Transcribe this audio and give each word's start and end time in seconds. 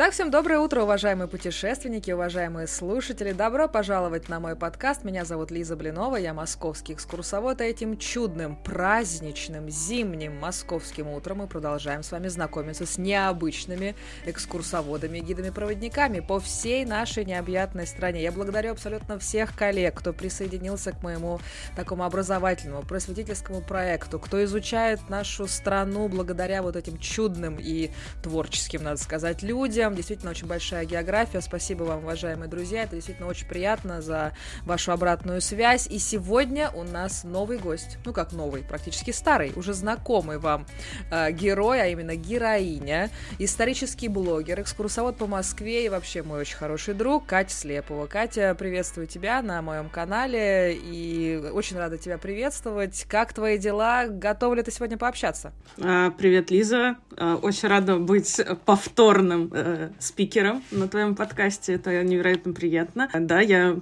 Итак, 0.00 0.12
всем 0.12 0.30
доброе 0.30 0.60
утро, 0.60 0.82
уважаемые 0.82 1.26
путешественники, 1.26 2.12
уважаемые 2.12 2.68
слушатели. 2.68 3.32
Добро 3.32 3.66
пожаловать 3.66 4.28
на 4.28 4.38
мой 4.38 4.54
подкаст. 4.54 5.02
Меня 5.02 5.24
зовут 5.24 5.50
Лиза 5.50 5.74
Блинова, 5.74 6.14
я 6.14 6.32
московский 6.32 6.92
экскурсовод. 6.92 7.60
А 7.60 7.64
этим 7.64 7.98
чудным, 7.98 8.54
праздничным, 8.54 9.68
зимним 9.68 10.38
московским 10.38 11.08
утром 11.08 11.38
мы 11.38 11.48
продолжаем 11.48 12.04
с 12.04 12.12
вами 12.12 12.28
знакомиться 12.28 12.86
с 12.86 12.96
необычными 12.96 13.96
экскурсоводами, 14.24 15.18
гидами-проводниками 15.18 16.20
по 16.20 16.38
всей 16.38 16.84
нашей 16.84 17.24
необъятной 17.24 17.88
стране. 17.88 18.22
Я 18.22 18.30
благодарю 18.30 18.70
абсолютно 18.70 19.18
всех 19.18 19.56
коллег, 19.56 19.98
кто 19.98 20.12
присоединился 20.12 20.92
к 20.92 21.02
моему 21.02 21.40
такому 21.74 22.04
образовательному, 22.04 22.84
просветительскому 22.84 23.62
проекту, 23.62 24.20
кто 24.20 24.44
изучает 24.44 25.00
нашу 25.08 25.48
страну 25.48 26.06
благодаря 26.06 26.62
вот 26.62 26.76
этим 26.76 26.98
чудным 26.98 27.56
и 27.58 27.90
творческим, 28.22 28.84
надо 28.84 29.02
сказать, 29.02 29.42
людям, 29.42 29.87
людям. 29.88 29.94
Действительно, 29.94 30.30
очень 30.30 30.46
большая 30.46 30.84
география. 30.84 31.40
Спасибо 31.40 31.84
вам, 31.84 32.04
уважаемые 32.04 32.48
друзья. 32.48 32.84
Это 32.84 32.94
действительно 32.94 33.28
очень 33.28 33.46
приятно 33.46 34.00
за 34.02 34.32
вашу 34.64 34.92
обратную 34.92 35.40
связь. 35.40 35.86
И 35.86 35.98
сегодня 35.98 36.70
у 36.70 36.82
нас 36.84 37.24
новый 37.24 37.58
гость. 37.58 37.98
Ну, 38.04 38.12
как 38.12 38.32
новый, 38.32 38.62
практически 38.62 39.10
старый, 39.10 39.52
уже 39.56 39.74
знакомый 39.74 40.38
вам 40.38 40.66
э, 41.10 41.32
герой, 41.32 41.82
а 41.82 41.86
именно 41.86 42.16
героиня, 42.16 43.10
исторический 43.38 44.08
блогер, 44.08 44.60
экскурсовод 44.60 45.16
по 45.16 45.26
Москве 45.26 45.86
и 45.86 45.88
вообще 45.88 46.22
мой 46.22 46.40
очень 46.40 46.56
хороший 46.56 46.94
друг 46.94 47.26
Катя 47.26 47.54
Слепова. 47.54 48.06
Катя, 48.06 48.54
приветствую 48.58 49.06
тебя 49.06 49.42
на 49.42 49.62
моем 49.62 49.88
канале 49.88 50.74
и 50.74 51.50
очень 51.52 51.78
рада 51.78 51.98
тебя 51.98 52.18
приветствовать. 52.18 53.04
Как 53.08 53.32
твои 53.32 53.58
дела? 53.58 54.06
Готова 54.08 54.54
ли 54.54 54.62
ты 54.62 54.70
сегодня 54.70 54.96
пообщаться? 54.98 55.52
А, 55.80 56.10
привет, 56.10 56.50
Лиза. 56.50 56.96
А, 57.16 57.36
очень 57.36 57.68
рада 57.68 57.96
быть 57.96 58.40
повторным 58.64 59.52
э, 59.78 59.90
спикером 59.98 60.62
на 60.70 60.88
твоем 60.88 61.14
подкасте. 61.14 61.74
Это 61.74 62.02
невероятно 62.02 62.52
приятно. 62.52 63.08
Да, 63.14 63.40
я 63.40 63.76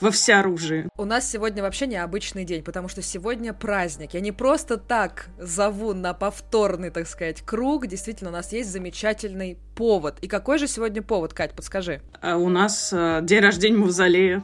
во 0.00 0.10
всеоружии. 0.10 0.88
У 0.96 1.04
нас 1.04 1.30
сегодня 1.30 1.62
вообще 1.62 1.86
необычный 1.86 2.44
день, 2.44 2.62
потому 2.62 2.88
что 2.88 3.02
сегодня 3.02 3.52
праздник. 3.52 4.14
Я 4.14 4.20
не 4.20 4.32
просто 4.32 4.76
так 4.76 5.28
зову 5.38 5.94
на 5.94 6.12
повторный, 6.12 6.90
так 6.90 7.06
сказать, 7.06 7.42
круг. 7.42 7.86
Действительно, 7.86 8.30
у 8.30 8.32
нас 8.32 8.52
есть 8.52 8.70
замечательный 8.70 9.58
повод. 9.74 10.18
И 10.22 10.28
какой 10.28 10.58
же 10.58 10.66
сегодня 10.66 11.02
повод, 11.02 11.34
Кать, 11.34 11.52
подскажи? 11.52 12.00
А 12.20 12.36
у 12.36 12.48
нас 12.48 12.92
э, 12.92 13.20
день 13.22 13.40
рождения 13.40 13.76
Мавзолея 13.76 14.42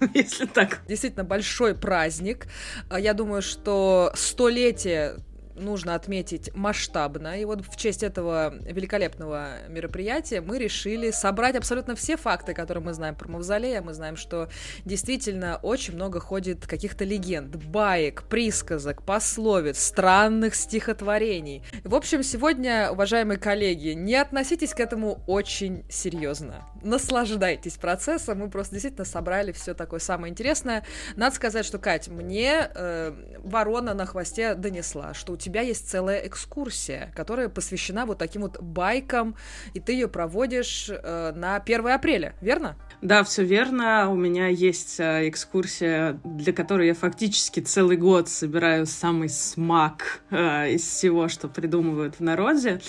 если 0.14 0.46
так. 0.46 0.80
Действительно 0.88 1.24
большой 1.24 1.74
праздник. 1.74 2.46
А 2.88 2.98
я 2.98 3.14
думаю, 3.14 3.42
что 3.42 4.12
столетие 4.14 5.16
нужно 5.54 5.94
отметить 5.94 6.54
масштабно. 6.54 7.40
И 7.40 7.44
вот 7.44 7.64
в 7.66 7.76
честь 7.76 8.02
этого 8.02 8.54
великолепного 8.64 9.68
мероприятия 9.68 10.40
мы 10.40 10.58
решили 10.58 11.10
собрать 11.10 11.56
абсолютно 11.56 11.94
все 11.94 12.16
факты, 12.16 12.54
которые 12.54 12.82
мы 12.84 12.92
знаем 12.92 13.14
про 13.14 13.28
Мавзолей. 13.28 13.80
Мы 13.80 13.94
знаем, 13.94 14.16
что 14.16 14.48
действительно 14.84 15.58
очень 15.62 15.94
много 15.94 16.20
ходит 16.20 16.66
каких-то 16.66 17.04
легенд, 17.04 17.56
баек, 17.56 18.24
присказок, 18.24 19.02
пословиц, 19.02 19.78
странных 19.78 20.54
стихотворений. 20.54 21.62
В 21.84 21.94
общем, 21.94 22.22
сегодня, 22.22 22.90
уважаемые 22.90 23.38
коллеги, 23.38 23.90
не 23.90 24.16
относитесь 24.16 24.74
к 24.74 24.80
этому 24.80 25.22
очень 25.26 25.84
серьезно. 25.88 26.64
Наслаждайтесь 26.82 27.76
процессом. 27.76 28.40
Мы 28.40 28.50
просто 28.50 28.74
действительно 28.74 29.04
собрали 29.04 29.52
все 29.52 29.74
такое 29.74 30.00
самое 30.00 30.30
интересное. 30.30 30.84
Надо 31.16 31.34
сказать, 31.34 31.64
что, 31.64 31.78
Кать, 31.78 32.08
мне 32.08 32.70
э, 32.74 33.12
ворона 33.38 33.94
на 33.94 34.06
хвосте 34.06 34.54
донесла, 34.54 35.14
что 35.14 35.32
у 35.32 35.36
тебя 35.44 35.60
есть 35.60 35.88
целая 35.88 36.18
экскурсия, 36.26 37.12
которая 37.14 37.48
посвящена 37.48 38.06
вот 38.06 38.18
таким 38.18 38.42
вот 38.42 38.60
байкам, 38.60 39.36
и 39.74 39.80
ты 39.80 39.92
ее 39.92 40.08
проводишь 40.08 40.88
э, 40.88 41.32
на 41.34 41.56
1 41.56 41.86
апреля, 41.88 42.34
верно? 42.40 42.76
Да, 43.04 43.22
все 43.22 43.44
верно. 43.44 44.10
У 44.10 44.14
меня 44.14 44.48
есть 44.48 44.98
э, 44.98 45.28
экскурсия, 45.28 46.18
для 46.24 46.54
которой 46.54 46.86
я 46.86 46.94
фактически 46.94 47.60
целый 47.60 47.98
год 47.98 48.30
собираю 48.30 48.86
самый 48.86 49.28
смак 49.28 50.22
э, 50.30 50.72
из 50.72 50.88
всего, 50.88 51.28
что 51.28 51.48
придумывают 51.48 52.14
в 52.14 52.20
народе. 52.20 52.80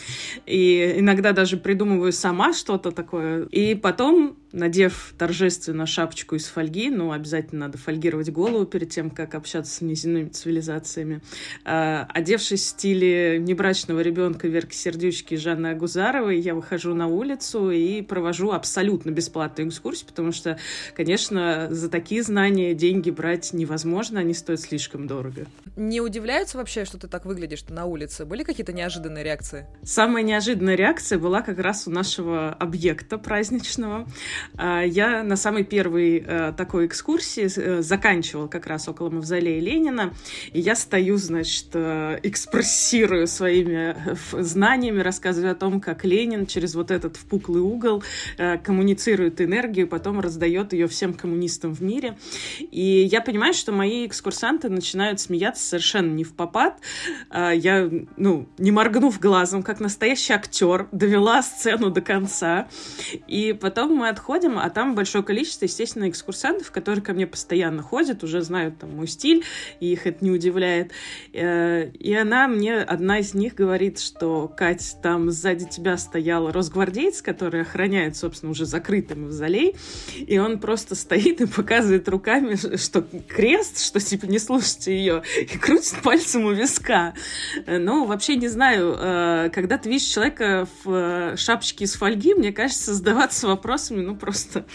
И 0.45 0.95
иногда 0.99 1.33
даже 1.33 1.57
придумываю 1.57 2.13
сама 2.13 2.53
что-то 2.53 2.91
такое. 2.91 3.43
И 3.47 3.75
потом 3.75 4.37
надев 4.55 5.13
торжественно 5.17 5.85
шапочку 5.85 6.35
из 6.35 6.47
фольги, 6.47 6.89
ну, 6.89 7.11
обязательно 7.11 7.67
надо 7.67 7.77
фольгировать 7.77 8.31
голову 8.31 8.65
перед 8.65 8.89
тем, 8.89 9.09
как 9.09 9.35
общаться 9.35 9.71
с 9.75 9.81
неземными 9.81 10.29
цивилизациями, 10.29 11.21
э, 11.65 12.05
одевшись 12.09 12.61
в 12.61 12.65
стиле 12.65 13.37
небрачного 13.39 13.99
ребенка 13.99 14.47
Верки 14.47 14.75
Сердючки 14.75 15.35
и 15.35 15.37
Жанны 15.37 15.67
Агузаровой, 15.67 16.39
я 16.39 16.55
выхожу 16.55 16.93
на 16.93 17.07
улицу 17.07 17.69
и 17.69 18.01
провожу 18.01 18.51
абсолютно 18.51 19.11
бесплатную 19.11 19.69
экскурсию, 19.69 20.04
потому 20.05 20.31
что, 20.31 20.57
конечно, 20.95 21.67
за 21.71 21.89
такие 21.89 22.23
знания 22.23 22.73
деньги 22.73 23.09
брать 23.09 23.53
невозможно, 23.53 24.19
они 24.19 24.33
стоят 24.33 24.61
слишком 24.61 25.07
дорого. 25.07 25.45
Не 25.75 26.01
удивляются 26.01 26.57
вообще, 26.57 26.85
что 26.85 26.97
ты 26.97 27.07
так 27.07 27.25
выглядишь 27.25 27.63
на 27.69 27.85
улице? 27.85 28.25
Были 28.25 28.43
какие-то 28.43 28.73
неожиданные 28.73 29.23
реакции? 29.23 29.65
Самая 29.83 30.23
неожиданная 30.23 30.75
реакция 30.75 31.19
была 31.19 31.41
как 31.41 31.59
раз 31.59 31.87
у 31.87 31.91
нашего 31.91 32.49
объекта 32.49 33.17
праздничного. 33.17 34.07
А, 34.57 34.81
я 34.81 35.23
на 35.23 35.35
самой 35.35 35.63
первой 35.63 36.23
э, 36.25 36.53
такой 36.55 36.85
экскурсии 36.87 37.49
э, 37.55 37.81
заканчивала 37.81 38.47
как 38.47 38.67
раз 38.67 38.87
около 38.87 39.09
мавзолея 39.09 39.59
Ленина, 39.59 40.13
и 40.51 40.59
я 40.59 40.75
стою, 40.75 41.17
значит, 41.17 41.67
э, 41.73 42.19
экспрессирую 42.23 43.27
своими 43.27 43.95
знаниями, 44.31 45.01
рассказываю 45.01 45.51
о 45.51 45.55
том, 45.55 45.81
как 45.81 46.05
Ленин 46.05 46.45
через 46.45 46.75
вот 46.75 46.91
этот 46.91 47.17
впуклый 47.17 47.61
угол 47.61 48.03
коммуницирует 48.63 49.41
энергию, 49.41 49.84
потом 49.85 50.19
раздает 50.19 50.73
ее 50.73 50.87
всем 50.87 51.13
коммунистам 51.13 51.73
в 51.73 51.81
мире. 51.81 52.17
И 52.59 53.07
я 53.11 53.21
понимаю, 53.21 53.53
что 53.53 53.71
мои 53.71 54.05
экскурсанты 54.05 54.69
начинают 54.69 55.19
смеяться 55.19 55.65
совершенно 55.65 56.11
не 56.11 56.23
в 56.23 56.33
попад. 56.33 56.79
А, 57.29 57.51
я, 57.51 57.89
ну, 58.17 58.47
не 58.57 58.71
моргнув 58.71 59.19
глазом, 59.19 59.63
как 59.63 59.79
настоящий 59.79 60.33
актер, 60.33 60.87
довела 60.91 61.41
сцену 61.41 61.89
до 61.89 62.01
конца. 62.01 62.67
И 63.27 63.53
потом 63.53 63.95
мы 63.95 64.09
отходим 64.09 64.35
ходим, 64.35 64.59
а 64.59 64.69
там 64.69 64.95
большое 64.95 65.23
количество, 65.23 65.65
естественно, 65.65 66.09
экскурсантов, 66.09 66.71
которые 66.71 67.03
ко 67.03 67.13
мне 67.13 67.27
постоянно 67.27 67.81
ходят, 67.81 68.23
уже 68.23 68.41
знают 68.41 68.79
там 68.79 68.95
мой 68.95 69.07
стиль, 69.07 69.43
и 69.79 69.93
их 69.93 70.07
это 70.07 70.23
не 70.25 70.31
удивляет. 70.31 70.91
Э, 71.31 71.89
и 71.91 72.13
она 72.13 72.47
мне, 72.47 72.77
одна 72.77 73.19
из 73.19 73.33
них 73.33 73.55
говорит, 73.55 73.99
что, 73.99 74.47
Кать, 74.47 74.97
там 75.01 75.31
сзади 75.31 75.65
тебя 75.69 75.97
стоял 75.97 76.51
росгвардеец, 76.51 77.21
который 77.21 77.61
охраняет, 77.61 78.17
собственно, 78.17 78.51
уже 78.51 78.65
закрытый 78.65 79.15
мавзолей, 79.15 79.74
и 80.15 80.37
он 80.37 80.59
просто 80.59 80.95
стоит 80.95 81.41
и 81.41 81.45
показывает 81.45 82.07
руками, 82.09 82.55
что 82.77 83.05
крест, 83.27 83.83
что 83.83 83.99
типа 83.99 84.25
не 84.25 84.39
слушайте 84.39 84.95
ее, 84.95 85.23
и 85.39 85.57
крутит 85.57 86.01
пальцем 86.01 86.45
у 86.45 86.51
виска. 86.51 87.13
Ну, 87.67 88.05
вообще 88.05 88.35
не 88.35 88.47
знаю, 88.47 88.95
э, 88.97 89.49
когда 89.53 89.77
ты 89.77 89.89
видишь 89.89 90.07
человека 90.07 90.67
в 90.83 91.37
шапочке 91.37 91.85
из 91.85 91.95
фольги, 91.95 92.33
мне 92.33 92.51
кажется, 92.51 92.93
задаваться 92.93 93.47
вопросами, 93.47 94.01
ну, 94.01 94.15
просто 94.15 94.65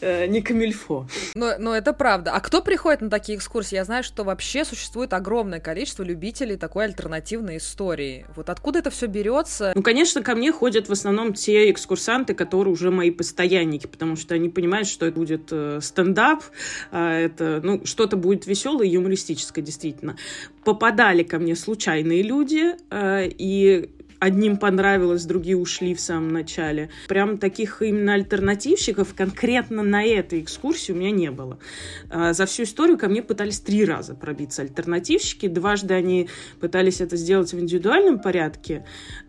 э, 0.00 0.26
не 0.26 0.42
камильфо. 0.42 1.06
Но, 1.34 1.54
но 1.58 1.74
это 1.74 1.92
правда. 1.92 2.32
А 2.32 2.40
кто 2.40 2.62
приходит 2.62 3.00
на 3.00 3.10
такие 3.10 3.38
экскурсии? 3.38 3.76
Я 3.76 3.84
знаю, 3.84 4.02
что 4.02 4.24
вообще 4.24 4.64
существует 4.64 5.12
огромное 5.12 5.60
количество 5.60 6.02
любителей 6.02 6.56
такой 6.56 6.84
альтернативной 6.84 7.58
истории. 7.58 8.26
Вот 8.36 8.50
откуда 8.50 8.80
это 8.80 8.90
все 8.90 9.06
берется? 9.06 9.72
Ну, 9.74 9.82
конечно, 9.82 10.22
ко 10.22 10.34
мне 10.34 10.52
ходят 10.52 10.88
в 10.88 10.92
основном 10.92 11.34
те 11.34 11.70
экскурсанты, 11.70 12.34
которые 12.34 12.72
уже 12.72 12.90
мои 12.90 13.10
постоянники, 13.10 13.86
потому 13.86 14.16
что 14.16 14.34
они 14.40 14.48
понимают, 14.48 14.88
что 14.88 15.06
это 15.06 15.16
будет 15.16 15.48
э, 15.50 15.78
стендап, 15.82 16.42
а 16.90 17.14
это, 17.14 17.60
ну, 17.62 17.84
что-то 17.84 18.16
будет 18.16 18.46
веселое 18.46 18.86
и 18.86 18.90
юмористическое, 18.90 19.64
действительно. 19.64 20.16
Попадали 20.64 21.22
ко 21.22 21.38
мне 21.38 21.54
случайные 21.54 22.22
люди, 22.22 22.74
э, 22.90 23.28
и 23.28 23.90
одним 24.20 24.58
понравилось, 24.58 25.24
другие 25.24 25.56
ушли 25.56 25.94
в 25.94 26.00
самом 26.00 26.28
начале. 26.28 26.90
Прям 27.08 27.38
таких 27.38 27.82
именно 27.82 28.14
альтернативщиков 28.14 29.14
конкретно 29.14 29.82
на 29.82 30.04
этой 30.04 30.40
экскурсии 30.42 30.92
у 30.92 30.94
меня 30.94 31.10
не 31.10 31.30
было. 31.30 31.58
А, 32.10 32.32
за 32.32 32.46
всю 32.46 32.62
историю 32.64 32.98
ко 32.98 33.08
мне 33.08 33.22
пытались 33.22 33.60
три 33.60 33.84
раза 33.84 34.14
пробиться 34.14 34.62
альтернативщики. 34.62 35.48
Дважды 35.48 35.94
они 35.94 36.28
пытались 36.60 37.00
это 37.00 37.16
сделать 37.16 37.52
в 37.52 37.58
индивидуальном 37.58 38.20
порядке, 38.20 38.84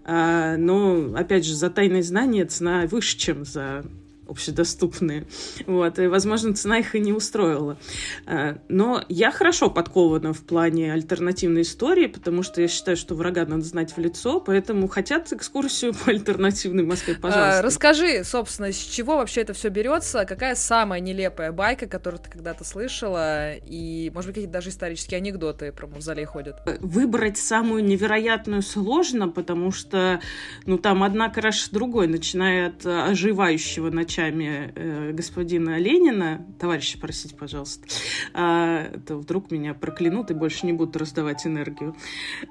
но, 0.05 1.13
опять 1.15 1.45
же, 1.45 1.55
за 1.55 1.69
тайное 1.69 2.03
знание 2.03 2.45
цена 2.45 2.85
выше, 2.87 3.17
чем 3.17 3.45
за 3.45 3.85
общедоступные. 4.31 5.25
Вот, 5.67 5.99
и, 5.99 6.07
возможно, 6.07 6.53
цена 6.53 6.79
их 6.79 6.95
и 6.95 6.99
не 6.99 7.13
устроила. 7.13 7.77
Э, 8.25 8.55
но 8.69 9.03
я 9.09 9.31
хорошо 9.31 9.69
подкована 9.69 10.33
в 10.33 10.41
плане 10.41 10.93
альтернативной 10.93 11.61
истории, 11.61 12.07
потому 12.07 12.43
что 12.43 12.61
я 12.61 12.67
считаю, 12.67 12.97
что 12.97 13.15
врага 13.15 13.45
надо 13.45 13.63
знать 13.63 13.95
в 13.95 13.99
лицо, 13.99 14.39
поэтому 14.39 14.87
хотят 14.87 15.31
экскурсию 15.31 15.93
по 16.05 16.11
альтернативной 16.11 16.83
Москве, 16.83 17.15
а, 17.17 17.21
пожалуйста. 17.21 17.59
А, 17.59 17.61
расскажи, 17.61 18.23
собственно, 18.23 18.71
с 18.71 18.77
чего 18.77 19.17
вообще 19.17 19.41
это 19.41 19.53
все 19.53 19.69
берется? 19.69 20.25
Какая 20.25 20.55
самая 20.55 20.99
нелепая 20.99 21.51
байка, 21.51 21.87
которую 21.87 22.21
ты 22.21 22.29
когда-то 22.29 22.63
слышала? 22.63 23.55
И, 23.55 24.11
может 24.13 24.29
быть, 24.29 24.35
какие-то 24.35 24.53
даже 24.53 24.69
исторические 24.69 25.17
анекдоты 25.17 25.71
про 25.71 25.87
мавзолей 25.87 26.25
ходят? 26.25 26.57
Выбрать 26.79 27.37
самую 27.37 27.83
невероятную 27.83 28.61
сложно, 28.61 29.27
потому 29.27 29.71
что, 29.71 30.21
ну, 30.65 30.77
там 30.77 31.03
одна 31.03 31.29
краш 31.29 31.69
другой, 31.69 32.07
начиная 32.07 32.67
от 32.69 32.85
оживающего 32.85 33.89
ночами 33.89 34.20
э, 34.29 35.11
господина 35.13 35.77
Ленина, 35.77 36.45
товарища, 36.59 36.97
простите, 36.99 37.35
пожалуйста, 37.35 37.87
а, 38.33 38.91
то 39.07 39.17
вдруг 39.17 39.51
меня 39.51 39.73
проклянут 39.73 40.31
и 40.31 40.33
больше 40.33 40.65
не 40.65 40.73
будут 40.73 40.95
раздавать 40.97 41.45
энергию. 41.47 41.95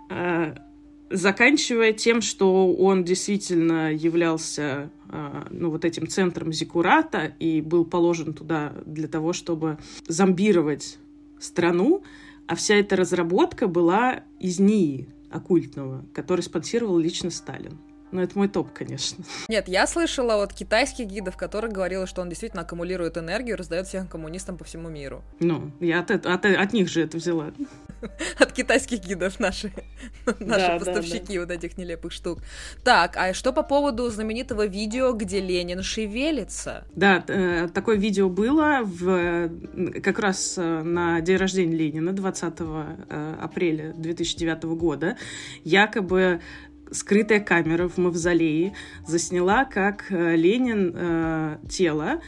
А, 0.09 0.55
заканчивая 1.11 1.93
тем, 1.93 2.21
что 2.21 2.73
он 2.73 3.05
действительно 3.05 3.93
являлся 3.93 4.91
а, 5.09 5.47
ну, 5.51 5.71
вот 5.71 5.85
этим 5.85 6.07
центром 6.07 6.53
Зикурата 6.53 7.35
и 7.39 7.61
был 7.61 7.85
положен 7.85 8.33
туда 8.33 8.73
для 8.87 9.09
того, 9.09 9.33
чтобы 9.33 9.79
зомбировать 10.07 10.99
страну, 11.39 12.03
а 12.47 12.55
вся 12.55 12.77
эта 12.77 12.97
разработка 12.97 13.67
была 13.67 14.23
из 14.39 14.59
НИИ 14.59 15.09
оккультного, 15.31 16.05
который 16.13 16.43
спонсировал 16.43 16.99
лично 16.99 17.31
Сталин. 17.31 17.79
Ну, 18.13 18.21
это 18.21 18.37
мой 18.37 18.49
топ, 18.49 18.73
конечно. 18.73 19.25
Нет, 19.49 19.69
я 19.69 19.87
слышала 19.87 20.43
от 20.43 20.53
китайских 20.53 21.07
гидов, 21.07 21.37
которые 21.37 21.71
говорили, 21.71 22.07
что 22.07 22.23
он 22.23 22.29
действительно 22.29 22.63
аккумулирует 22.63 23.17
энергию 23.17 23.55
и 23.55 23.59
раздает 23.59 23.87
всем 23.87 24.07
коммунистам 24.07 24.57
по 24.57 24.65
всему 24.65 24.89
миру. 24.89 25.23
Ну, 25.39 25.71
я 25.81 26.01
от, 26.01 26.11
от, 26.11 26.45
от 26.45 26.73
них 26.73 26.89
же 26.89 27.03
это 27.03 27.17
взяла. 27.17 27.53
От 28.39 28.53
китайских 28.53 29.01
гидов 29.01 29.39
наши, 29.41 29.73
наши 30.41 30.79
поставщики 30.79 31.39
вот 31.39 31.51
этих 31.51 31.77
нелепых 31.77 32.13
штук. 32.13 32.39
Так, 32.83 33.17
а 33.17 33.35
что 33.35 33.53
по 33.53 33.63
поводу 33.63 34.09
знаменитого 34.09 34.67
видео, 34.67 35.13
где 35.13 35.41
Ленин 35.41 35.83
шевелится? 35.83 36.85
Да, 36.95 37.23
э, 37.29 37.69
такое 37.69 37.97
видео 37.97 38.31
было 38.31 38.81
в, 38.83 39.51
как 40.03 40.19
раз 40.19 40.55
э, 40.57 40.83
на 40.83 41.21
день 41.21 41.37
рождения 41.37 41.77
Ленина, 41.77 42.13
20 42.13 42.55
э, 42.61 43.35
апреля 43.41 43.93
2009 43.93 44.65
года. 44.65 45.17
Якобы 45.65 46.41
скрытая 46.91 47.41
камера 47.41 47.89
в 47.89 47.99
мавзолее 47.99 48.75
засняла, 49.07 49.65
как 49.65 50.07
э, 50.11 50.37
Ленин 50.37 50.93
э, 50.95 51.57
тело 51.69 52.21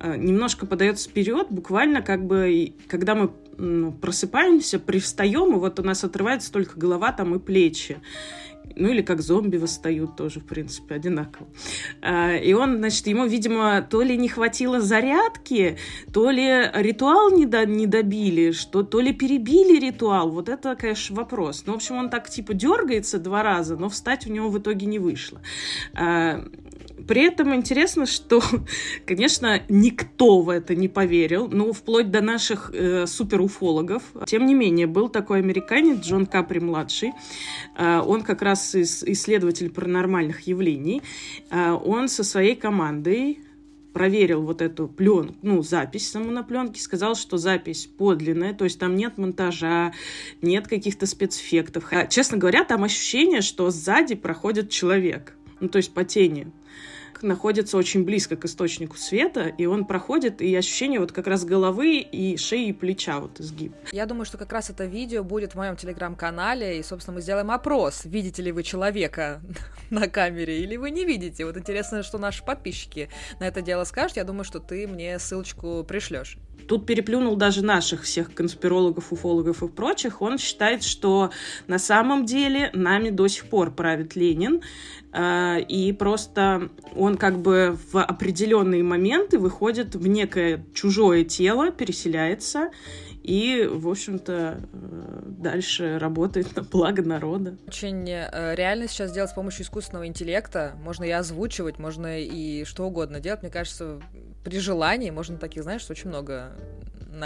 э, 0.00 0.16
немножко 0.16 0.66
подается 0.66 1.08
вперед, 1.08 1.48
буквально 1.50 2.02
как 2.02 2.24
бы, 2.24 2.74
когда 2.88 3.14
мы 3.14 3.30
ну, 3.56 3.92
просыпаемся, 3.92 4.78
привстаем, 4.78 5.54
и 5.54 5.58
вот 5.58 5.80
у 5.80 5.82
нас 5.82 6.04
отрывается 6.04 6.52
только 6.52 6.78
голова 6.78 7.12
там 7.12 7.34
и 7.34 7.38
плечи. 7.38 7.98
Ну 8.78 8.88
или 8.88 9.02
как 9.02 9.20
зомби 9.20 9.56
восстают 9.56 10.16
тоже, 10.16 10.40
в 10.40 10.44
принципе, 10.44 10.94
одинаково. 10.94 11.48
А, 12.00 12.36
и 12.36 12.52
он, 12.52 12.78
значит, 12.78 13.06
ему, 13.06 13.26
видимо, 13.26 13.82
то 13.82 14.02
ли 14.02 14.16
не 14.16 14.28
хватило 14.28 14.80
зарядки, 14.80 15.78
то 16.12 16.30
ли 16.30 16.70
ритуал 16.74 17.30
не, 17.30 17.44
до, 17.44 17.66
не 17.66 17.86
добили, 17.86 18.52
что 18.52 18.82
то 18.82 19.00
ли 19.00 19.12
перебили 19.12 19.78
ритуал. 19.80 20.30
Вот 20.30 20.48
это, 20.48 20.76
конечно, 20.76 21.16
вопрос. 21.16 21.64
Ну, 21.66 21.72
в 21.72 21.76
общем, 21.76 21.96
он 21.96 22.08
так 22.08 22.30
типа 22.30 22.54
дергается 22.54 23.18
два 23.18 23.42
раза, 23.42 23.76
но 23.76 23.88
встать 23.88 24.26
у 24.26 24.32
него 24.32 24.48
в 24.48 24.58
итоге 24.58 24.86
не 24.86 24.98
вышло. 24.98 25.40
При 27.06 27.26
этом 27.26 27.54
интересно, 27.54 28.06
что, 28.06 28.42
конечно, 29.06 29.62
никто 29.68 30.40
в 30.40 30.50
это 30.50 30.74
не 30.74 30.88
поверил, 30.88 31.48
ну, 31.48 31.72
вплоть 31.72 32.10
до 32.10 32.20
наших 32.20 32.70
э, 32.72 33.06
суперуфологов. 33.06 34.02
Тем 34.26 34.46
не 34.46 34.54
менее, 34.54 34.86
был 34.86 35.08
такой 35.08 35.38
американец 35.38 36.00
Джон 36.00 36.26
Капри-младший. 36.26 37.12
Э, 37.76 38.00
он 38.00 38.22
как 38.22 38.42
раз 38.42 38.74
из, 38.74 39.02
исследователь 39.04 39.70
паранормальных 39.70 40.40
явлений. 40.46 41.02
Э, 41.50 41.72
он 41.72 42.08
со 42.08 42.24
своей 42.24 42.56
командой 42.56 43.38
проверил 43.92 44.42
вот 44.42 44.62
эту 44.62 44.86
пленку, 44.86 45.34
ну, 45.42 45.62
запись 45.62 46.08
саму 46.08 46.30
на 46.30 46.44
пленке, 46.44 46.80
сказал, 46.80 47.16
что 47.16 47.36
запись 47.36 47.86
подлинная, 47.86 48.54
то 48.54 48.62
есть 48.62 48.78
там 48.78 48.94
нет 48.94 49.18
монтажа, 49.18 49.92
нет 50.40 50.68
каких-то 50.68 51.06
спецэффектов. 51.06 51.90
Честно 52.08 52.38
говоря, 52.38 52.62
там 52.64 52.84
ощущение, 52.84 53.40
что 53.40 53.70
сзади 53.70 54.14
проходит 54.14 54.70
человек, 54.70 55.34
ну, 55.60 55.68
то 55.68 55.78
есть 55.78 55.92
по 55.94 56.04
тени 56.04 56.52
находится 57.22 57.76
очень 57.76 58.04
близко 58.04 58.36
к 58.36 58.44
источнику 58.44 58.96
света, 58.96 59.46
и 59.46 59.66
он 59.66 59.84
проходит, 59.84 60.40
и 60.40 60.54
ощущение 60.54 61.00
вот 61.00 61.12
как 61.12 61.26
раз 61.26 61.44
головы 61.44 61.98
и 61.98 62.36
шеи 62.36 62.68
и 62.68 62.72
плеча 62.72 63.20
вот 63.20 63.40
изгиб. 63.40 63.72
Я 63.92 64.06
думаю, 64.06 64.24
что 64.24 64.38
как 64.38 64.52
раз 64.52 64.70
это 64.70 64.84
видео 64.84 65.24
будет 65.24 65.52
в 65.52 65.56
моем 65.56 65.76
телеграм-канале, 65.76 66.78
и, 66.78 66.82
собственно, 66.82 67.16
мы 67.16 67.20
сделаем 67.20 67.50
опрос, 67.50 68.04
видите 68.04 68.42
ли 68.42 68.52
вы 68.52 68.62
человека 68.62 69.40
на 69.90 70.08
камере 70.08 70.60
или 70.60 70.76
вы 70.76 70.90
не 70.90 71.04
видите. 71.04 71.44
Вот 71.44 71.56
интересно, 71.56 72.02
что 72.02 72.18
наши 72.18 72.44
подписчики 72.44 73.08
на 73.40 73.48
это 73.48 73.62
дело 73.62 73.84
скажут. 73.84 74.16
Я 74.16 74.24
думаю, 74.24 74.44
что 74.44 74.60
ты 74.60 74.86
мне 74.86 75.18
ссылочку 75.18 75.84
пришлешь. 75.84 76.38
Тут 76.66 76.86
переплюнул 76.86 77.36
даже 77.36 77.64
наших 77.64 78.02
всех 78.02 78.34
конспирологов, 78.34 79.12
уфологов 79.12 79.62
и 79.62 79.68
прочих. 79.68 80.20
Он 80.20 80.38
считает, 80.38 80.82
что 80.82 81.30
на 81.66 81.78
самом 81.78 82.26
деле 82.26 82.70
нами 82.72 83.10
до 83.10 83.28
сих 83.28 83.46
пор 83.46 83.70
правит 83.70 84.16
Ленин, 84.16 84.60
э, 85.12 85.60
и 85.60 85.92
просто 85.92 86.68
он 86.94 87.16
как 87.16 87.38
бы 87.38 87.78
в 87.92 88.02
определенные 88.02 88.82
моменты 88.82 89.38
выходит 89.38 89.94
в 89.94 90.06
некое 90.06 90.64
чужое 90.74 91.24
тело, 91.24 91.70
переселяется, 91.70 92.70
и, 93.28 93.68
в 93.70 93.90
общем-то, 93.90 94.58
э, 94.72 95.20
дальше 95.26 95.98
работает 95.98 96.56
на 96.56 96.62
благо 96.62 97.02
народа. 97.02 97.58
Очень 97.66 98.08
э, 98.08 98.54
реально 98.54 98.88
сейчас 98.88 99.12
делать 99.12 99.30
с 99.30 99.34
помощью 99.34 99.64
искусственного 99.64 100.06
интеллекта. 100.06 100.72
Можно 100.82 101.04
и 101.04 101.10
озвучивать, 101.10 101.78
можно 101.78 102.18
и 102.18 102.64
что 102.64 102.86
угодно 102.86 103.20
делать. 103.20 103.42
Мне 103.42 103.50
кажется, 103.50 104.00
при 104.48 104.58
желании 104.60 105.10
можно 105.10 105.36
таких, 105.36 105.62
знаешь, 105.62 105.84
очень 105.90 106.08
много 106.08 106.52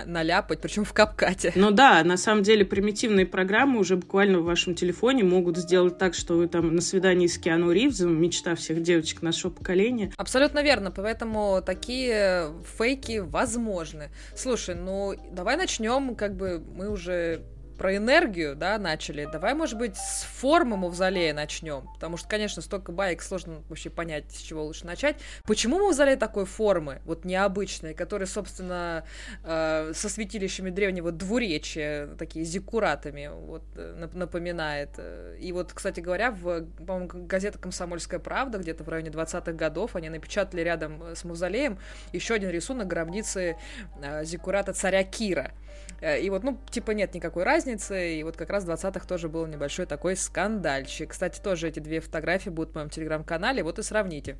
наляпать, 0.06 0.60
причем 0.60 0.84
в 0.84 0.92
капкате. 0.92 1.52
Ну 1.54 1.70
да, 1.70 2.02
на 2.02 2.16
самом 2.16 2.42
деле 2.42 2.64
примитивные 2.64 3.26
программы 3.26 3.78
уже 3.78 3.96
буквально 3.96 4.40
в 4.40 4.44
вашем 4.44 4.74
телефоне 4.74 5.22
могут 5.22 5.56
сделать 5.56 5.98
так, 5.98 6.14
что 6.14 6.34
вы 6.34 6.48
там 6.48 6.74
на 6.74 6.80
свидании 6.80 7.26
с 7.26 7.38
Киану 7.38 7.70
Ривзом, 7.70 8.20
мечта 8.20 8.54
всех 8.54 8.82
девочек 8.82 9.22
нашего 9.22 9.52
поколения. 9.52 10.12
Абсолютно 10.16 10.62
верно, 10.62 10.90
поэтому 10.90 11.62
такие 11.64 12.52
фейки 12.78 13.19
возможны. 13.19 14.10
Слушай, 14.34 14.74
ну 14.74 15.14
давай 15.30 15.56
начнем, 15.56 16.14
как 16.16 16.36
бы 16.36 16.62
мы 16.74 16.88
уже 16.88 17.42
про 17.82 17.96
энергию, 17.96 18.55
да, 18.55 18.79
начали, 18.79 19.29
давай, 19.32 19.55
может 19.55 19.76
быть, 19.76 19.96
с 19.96 20.23
формы 20.23 20.76
мавзолея 20.76 21.34
начнем, 21.34 21.88
потому 21.94 22.17
что, 22.17 22.29
конечно, 22.29 22.62
столько 22.62 22.93
баек 22.93 23.20
сложно 23.23 23.64
вообще 23.69 23.90
понять, 23.90 24.31
с 24.31 24.37
чего 24.37 24.62
лучше 24.64 24.87
начать. 24.87 25.17
Почему 25.43 25.81
мавзолей 25.81 26.14
такой 26.14 26.44
формы, 26.44 27.02
вот 27.05 27.25
необычной, 27.25 27.93
который, 27.93 28.29
собственно, 28.29 29.05
э, 29.43 29.90
со 29.96 30.08
святилищами 30.08 30.70
древнего 30.70 31.11
двуречия, 31.11 32.06
такие 32.14 32.44
зиккуратами, 32.44 33.29
вот, 33.32 33.64
э, 33.75 34.08
напоминает. 34.12 35.00
И 35.40 35.50
вот, 35.50 35.73
кстати 35.73 35.99
говоря, 35.99 36.31
в, 36.31 36.64
по-моему, 36.87 37.26
газета 37.26 37.58
«Комсомольская 37.58 38.20
правда» 38.20 38.58
где-то 38.58 38.84
в 38.84 38.88
районе 38.90 39.11
20-х 39.11 39.55
годов 39.55 39.96
они 39.96 40.08
напечатали 40.08 40.61
рядом 40.61 41.02
с 41.17 41.25
мавзолеем 41.25 41.81
еще 42.12 42.34
один 42.34 42.51
рисунок 42.51 42.86
гробницы 42.86 43.56
э, 44.01 44.24
зиккурата 44.24 44.72
царя 44.72 45.03
Кира. 45.03 45.51
Э, 46.03 46.21
и 46.21 46.29
вот, 46.29 46.43
ну, 46.43 46.59
типа, 46.71 46.91
нет 46.91 47.15
никакой 47.15 47.44
разницы. 47.44 48.19
И 48.19 48.23
вот 48.25 48.37
как 48.37 48.51
раз 48.51 48.65
в 48.65 48.71
20-х 48.71 49.06
тоже 49.06 49.29
был 49.29 49.47
небольшой 49.47 49.87
такой 49.87 50.17
скандальчик. 50.17 51.11
Кстати, 51.11 51.41
тоже 51.41 51.69
эти 51.69 51.79
две 51.79 52.01
фотографии 52.01 52.51
будут 52.51 52.73
в 52.73 52.75
моем 52.75 52.91
телеграм-канале. 52.91 53.63
Вот 53.63 53.79
и 53.79 53.82
сравните. 53.82 54.37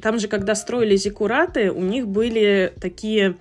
Там 0.00 0.18
же, 0.18 0.28
когда 0.28 0.54
строили 0.54 0.96
зиккураты, 0.96 1.70
у 1.70 1.82
них 1.82 2.08
были 2.08 2.72
такие 2.80 3.36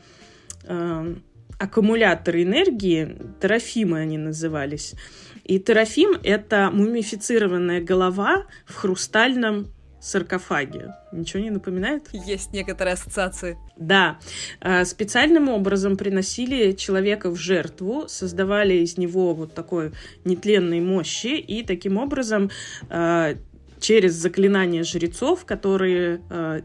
э, 0.66 1.16
аккумуляторы 1.60 2.44
энергии, 2.44 3.18
терафимы 3.40 4.00
они 4.00 4.18
назывались. 4.18 4.96
И 5.44 5.60
терафим— 5.60 6.12
это 6.24 6.70
мумифицированная 6.72 7.82
голова 7.82 8.46
в 8.66 8.76
хрустальном 8.76 9.68
саркофаге. 10.00 10.96
Ничего 11.12 11.44
не 11.44 11.50
напоминает? 11.50 12.08
Есть 12.13 12.53
некоторые 12.53 12.94
ассоциации. 12.94 13.58
Да. 13.77 14.18
Э, 14.62 14.86
специальным 14.86 15.50
образом 15.50 15.98
приносили 15.98 16.72
человека 16.72 17.29
в 17.29 17.36
жертву, 17.36 18.06
создавали 18.08 18.75
из 18.75 18.98
него 18.98 19.34
вот 19.34 19.53
такой 19.53 19.91
нетленной 20.25 20.79
мощи, 20.79 21.38
и 21.38 21.63
таким 21.63 21.98
образом 21.98 22.50
э, 22.89 23.36
через 23.79 24.13
заклинания 24.13 24.84
жрецов, 24.84 25.46
которые 25.46 26.22
э, 26.29 26.62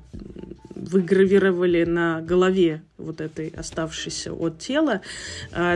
выгравировали 0.74 1.84
на 1.84 2.20
голове 2.20 2.82
вот 2.98 3.20
этой 3.20 3.48
оставшейся 3.48 4.32
от 4.32 4.58
тела, 4.58 5.00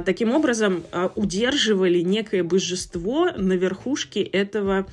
таким 0.04 0.32
образом 0.32 0.82
удерживали 1.14 2.00
некое 2.00 2.42
божество 2.42 3.30
на 3.36 3.54
верхушке 3.54 4.22
этого 4.22 4.86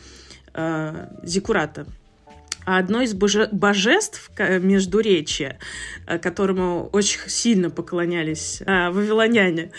зикурата. 1.23 1.85
Одно 2.65 3.01
из 3.01 3.13
боже 3.13 3.49
божеств 3.51 4.31
Междуречия, 4.37 5.59
которому 6.21 6.89
очень 6.91 7.21
сильно 7.27 7.69
поклонялись 7.69 8.61
вавилоняне, 8.65 9.71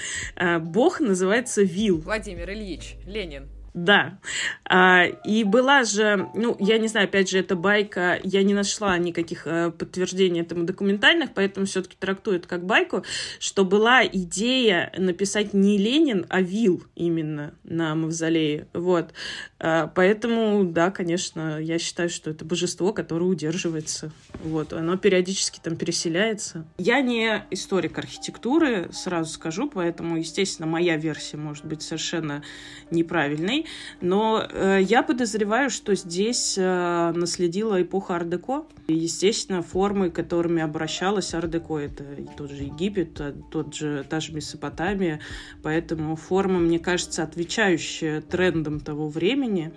бог 0.61 1.01
называется 1.01 1.63
Вил. 1.63 2.01
Владимир 2.01 2.51
Ильич 2.51 2.97
Ленин. 3.07 3.49
Да. 3.77 4.19
А, 4.65 5.05
и 5.05 5.45
была 5.45 5.85
же, 5.85 6.31
ну, 6.35 6.57
я 6.59 6.79
не 6.79 6.89
знаю, 6.89 7.05
опять 7.05 7.29
же, 7.29 7.39
эта 7.39 7.55
байка, 7.57 8.19
я 8.25 8.43
не 8.43 8.55
нашла 8.55 8.97
никаких 8.97 9.43
а, 9.47 9.71
подтверждений 9.71 10.41
этому 10.41 10.65
документальных, 10.65 11.35
поэтому 11.35 11.67
все-таки 11.67 11.95
трактую 12.01 12.39
это 12.39 12.49
как 12.49 12.65
байку, 12.65 13.05
что 13.39 13.67
была 13.67 14.05
идея 14.07 14.91
написать 14.97 15.53
не 15.53 15.77
Ленин, 15.77 16.25
а 16.31 16.41
Вил 16.41 16.85
именно 16.95 17.53
на 17.65 17.95
мавзолее. 17.95 18.67
Вот. 18.73 19.13
А, 19.59 19.89
поэтому, 19.89 20.65
да, 20.65 20.91
конечно, 20.91 21.61
я 21.61 21.79
считаю, 21.79 22.09
что 22.09 22.31
это 22.31 22.47
божество, 22.47 22.95
которое 22.95 23.27
удерживается. 23.27 24.11
Вот. 24.43 24.73
Оно 24.73 24.97
периодически 24.97 25.61
там 25.63 25.77
переселяется. 25.77 26.65
Я 26.79 27.03
не 27.03 27.45
историк 27.51 27.99
архитектуры, 27.99 28.89
сразу 28.93 29.31
скажу, 29.31 29.69
поэтому, 29.69 30.17
естественно, 30.17 30.67
моя 30.67 30.97
версия 30.97 31.37
может 31.37 31.67
быть 31.67 31.83
совершенно 31.83 32.43
неправильной. 32.91 33.66
Но 34.01 34.47
э, 34.49 34.81
я 34.83 35.03
подозреваю, 35.03 35.71
что 35.71 35.95
здесь 35.95 36.57
э, 36.59 37.13
наследила 37.15 37.81
эпоха 37.81 38.17
ар-деко. 38.17 38.65
Естественно, 38.89 39.63
формы, 39.63 40.11
которыми 40.11 40.63
обращалась 40.63 41.35
ар-деко, 41.35 41.79
это 41.79 42.05
и 42.05 42.27
тот 42.37 42.51
же 42.51 42.65
Египет, 42.65 43.21
а 43.21 43.35
тот 43.51 43.75
же, 43.75 44.05
та 44.09 44.21
же 44.21 44.33
Месопотамия. 44.33 45.21
Поэтому 45.63 46.17
форма, 46.17 46.59
мне 46.59 46.79
кажется, 46.79 47.23
отвечающая 47.23 48.21
трендам 48.21 48.81
того 48.81 49.09
времени. 49.09 49.73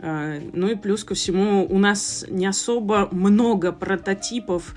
Э, 0.00 0.40
ну 0.52 0.68
и 0.68 0.74
плюс 0.74 1.04
ко 1.04 1.14
всему 1.14 1.66
у 1.68 1.78
нас 1.78 2.24
не 2.28 2.46
особо 2.46 3.08
много 3.10 3.72
прототипов 3.72 4.74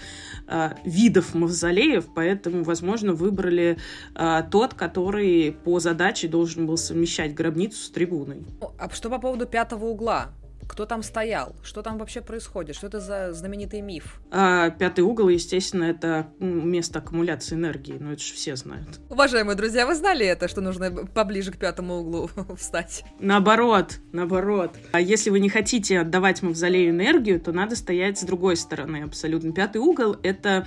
э, 0.48 0.72
видов 0.84 1.34
мавзолеев, 1.36 2.06
поэтому, 2.14 2.64
возможно, 2.64 3.14
выбрали 3.14 3.78
э, 4.16 4.44
тот, 4.52 4.74
который 4.74 5.52
по 5.64 5.80
задаче 5.80 6.28
должен 6.28 6.66
был 6.66 6.78
совмещать 6.78 7.34
гробницу 7.34 7.78
с 7.78 7.90
трибуной. 7.90 8.46
А 8.80 8.90
что 8.90 9.10
по 9.10 9.20
поводу 9.20 9.46
пятого 9.46 9.86
угла? 9.86 10.32
Кто 10.72 10.86
там 10.86 11.04
стоял? 11.04 11.54
Что 11.64 11.82
там 11.82 11.98
вообще 11.98 12.22
происходит? 12.22 12.78
Что 12.78 12.88
это 12.88 13.02
за 13.02 13.34
знаменитый 13.34 13.82
миф? 13.82 14.22
А, 14.32 14.70
пятый 14.70 15.02
угол, 15.02 15.28
естественно, 15.28 15.84
это 15.84 16.28
место 16.40 17.00
аккумуляции 17.00 17.56
энергии, 17.56 17.98
но 18.00 18.14
это 18.14 18.22
же 18.22 18.34
все 18.34 18.56
знают. 18.56 19.02
Уважаемые 19.10 19.58
друзья, 19.58 19.86
вы 19.86 19.96
знали 19.96 20.26
это, 20.26 20.48
что 20.48 20.62
нужно 20.62 20.90
поближе 21.08 21.52
к 21.52 21.58
пятому 21.58 21.96
углу 21.96 22.30
встать? 22.58 23.04
Наоборот, 23.20 23.98
наоборот. 24.14 24.78
А 24.94 25.02
если 25.02 25.30
вы 25.30 25.42
не 25.42 25.50
хотите 25.50 26.00
отдавать 26.00 26.42
мавзолею 26.42 26.92
энергию, 26.92 27.42
то 27.42 27.52
надо 27.52 27.76
стоять 27.76 28.20
с 28.20 28.24
другой 28.24 28.56
стороны 28.56 29.04
абсолютно. 29.04 29.52
Пятый 29.52 29.80
угол— 29.80 30.16
это 30.24 30.66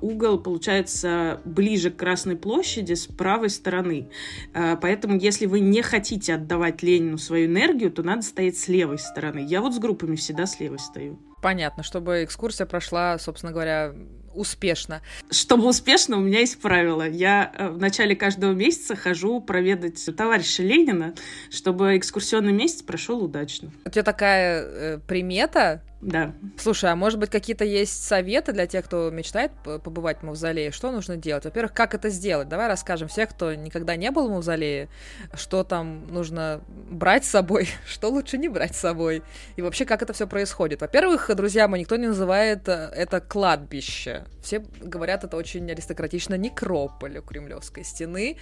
угол 0.00 0.38
получается 0.38 1.40
ближе 1.44 1.90
к 1.90 1.96
Красной 1.96 2.36
площади 2.36 2.94
с 2.94 3.06
правой 3.06 3.50
стороны. 3.50 4.10
Э, 4.54 4.76
поэтому, 4.80 5.18
если 5.18 5.46
вы 5.46 5.60
не 5.60 5.82
хотите 5.82 6.34
отдавать 6.34 6.82
Ленину 6.82 7.18
свою 7.18 7.46
энергию, 7.46 7.90
то 7.90 8.02
надо 8.02 8.22
стоять 8.22 8.56
с 8.56 8.68
левой 8.68 8.98
стороны. 8.98 9.44
Я 9.48 9.60
вот 9.60 9.74
с 9.74 9.78
группами 9.78 10.16
всегда 10.16 10.46
с 10.46 10.60
левой 10.60 10.78
стою. 10.78 11.18
Понятно, 11.42 11.82
чтобы 11.82 12.24
экскурсия 12.24 12.66
прошла, 12.66 13.18
собственно 13.18 13.52
говоря, 13.52 13.94
успешно. 14.34 15.02
Чтобы 15.30 15.68
успешно, 15.68 16.16
у 16.16 16.20
меня 16.20 16.40
есть 16.40 16.60
правило. 16.60 17.08
Я 17.08 17.52
э, 17.56 17.68
в 17.68 17.78
начале 17.78 18.16
каждого 18.16 18.52
месяца 18.52 18.96
хожу 18.96 19.40
проведать 19.40 20.04
товарища 20.16 20.62
Ленина, 20.62 21.14
чтобы 21.50 21.96
экскурсионный 21.96 22.52
месяц 22.52 22.82
прошел 22.82 23.22
удачно. 23.22 23.70
У 23.84 23.90
тебя 23.90 24.02
такая 24.02 24.62
э, 24.62 24.98
примета 25.06 25.82
да. 26.00 26.32
Слушай, 26.56 26.92
а 26.92 26.96
может 26.96 27.18
быть 27.18 27.30
какие-то 27.30 27.64
есть 27.64 28.04
советы 28.04 28.52
для 28.52 28.66
тех, 28.68 28.84
кто 28.84 29.10
мечтает 29.10 29.50
побывать 29.64 30.18
в 30.20 30.22
мавзолее? 30.22 30.70
Что 30.70 30.92
нужно 30.92 31.16
делать? 31.16 31.44
Во-первых, 31.44 31.72
как 31.72 31.92
это 31.94 32.08
сделать? 32.08 32.48
Давай 32.48 32.68
расскажем 32.68 33.08
всех, 33.08 33.30
кто 33.30 33.54
никогда 33.54 33.96
не 33.96 34.12
был 34.12 34.28
в 34.28 34.30
мавзолее, 34.30 34.88
что 35.34 35.64
там 35.64 36.06
нужно 36.06 36.60
брать 36.68 37.24
с 37.24 37.30
собой, 37.30 37.68
что 37.86 38.10
лучше 38.10 38.38
не 38.38 38.48
брать 38.48 38.76
с 38.76 38.80
собой, 38.80 39.22
и 39.56 39.62
вообще 39.62 39.84
как 39.84 40.02
это 40.02 40.12
все 40.12 40.28
происходит. 40.28 40.82
Во-первых, 40.82 41.34
друзья 41.34 41.66
мои, 41.66 41.80
никто 41.80 41.96
не 41.96 42.06
называет 42.06 42.68
э, 42.68 42.92
это 42.94 43.20
кладбище. 43.20 44.24
Все 44.40 44.62
говорят, 44.80 45.24
это 45.24 45.36
очень 45.36 45.68
аристократично 45.68 46.36
некрополь 46.36 47.18
у 47.18 47.22
Кремлевской 47.22 47.82
стены, 47.82 48.36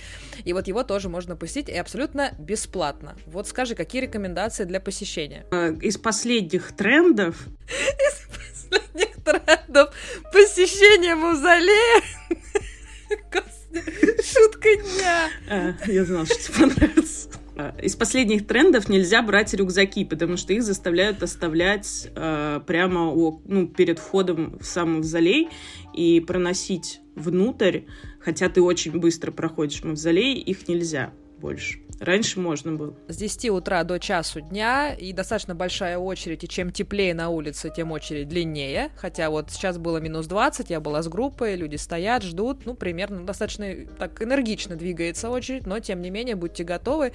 и 0.44 0.52
вот 0.52 0.68
его 0.68 0.82
тоже 0.82 1.08
можно 1.08 1.36
посетить 1.36 1.70
и 1.70 1.76
абсолютно 1.76 2.32
бесплатно. 2.38 3.16
Вот 3.24 3.48
скажи, 3.48 3.74
какие 3.74 4.02
рекомендации 4.02 4.64
для 4.64 4.78
посещения? 4.78 5.46
Э, 5.50 5.72
из 5.80 5.96
последних 5.96 6.76
трендов 6.76 7.45
из 7.68 8.70
последних 8.70 9.22
трендов 9.24 9.94
посещения 10.32 11.14
мавзолея. 11.14 12.02
Шутка 14.22 14.68
дня. 14.76 15.28
А, 15.48 15.74
я 15.86 16.04
знала, 16.04 16.26
что 16.26 16.34
тебе 16.36 16.68
понравится. 16.68 17.28
А, 17.58 17.74
из 17.82 17.96
последних 17.96 18.46
трендов 18.46 18.88
нельзя 18.88 19.22
брать 19.22 19.54
рюкзаки, 19.54 20.04
потому 20.04 20.36
что 20.36 20.52
их 20.52 20.62
заставляют 20.62 21.22
оставлять 21.22 22.08
э, 22.14 22.60
прямо 22.66 23.10
у, 23.10 23.40
ну, 23.46 23.66
перед 23.66 23.98
входом 23.98 24.58
в 24.58 24.64
сам 24.64 24.96
мавзолей 24.96 25.48
и 25.94 26.20
проносить 26.20 27.00
внутрь, 27.14 27.82
хотя 28.20 28.48
ты 28.48 28.60
очень 28.60 28.92
быстро 28.92 29.32
проходишь 29.32 29.82
мавзолей, 29.84 30.34
их 30.34 30.68
нельзя 30.68 31.12
больше. 31.38 31.80
Раньше 32.00 32.40
можно 32.40 32.72
было. 32.72 32.94
С 33.08 33.16
10 33.16 33.50
утра 33.50 33.82
до 33.82 33.98
часу 33.98 34.40
дня, 34.40 34.92
и 34.92 35.12
достаточно 35.12 35.54
большая 35.54 35.96
очередь, 35.96 36.44
и 36.44 36.48
чем 36.48 36.70
теплее 36.70 37.14
на 37.14 37.30
улице, 37.30 37.72
тем 37.74 37.90
очередь 37.90 38.28
длиннее. 38.28 38.90
Хотя 38.96 39.30
вот 39.30 39.50
сейчас 39.50 39.78
было 39.78 39.96
минус 39.98 40.26
20, 40.26 40.68
я 40.68 40.80
была 40.80 41.02
с 41.02 41.08
группой, 41.08 41.56
люди 41.56 41.76
стоят, 41.76 42.22
ждут, 42.22 42.66
ну, 42.66 42.74
примерно, 42.74 43.24
достаточно 43.24 43.74
так 43.98 44.22
энергично 44.22 44.76
двигается 44.76 45.30
очередь, 45.30 45.66
но, 45.66 45.78
тем 45.80 46.02
не 46.02 46.10
менее, 46.10 46.36
будьте 46.36 46.64
готовы. 46.64 47.12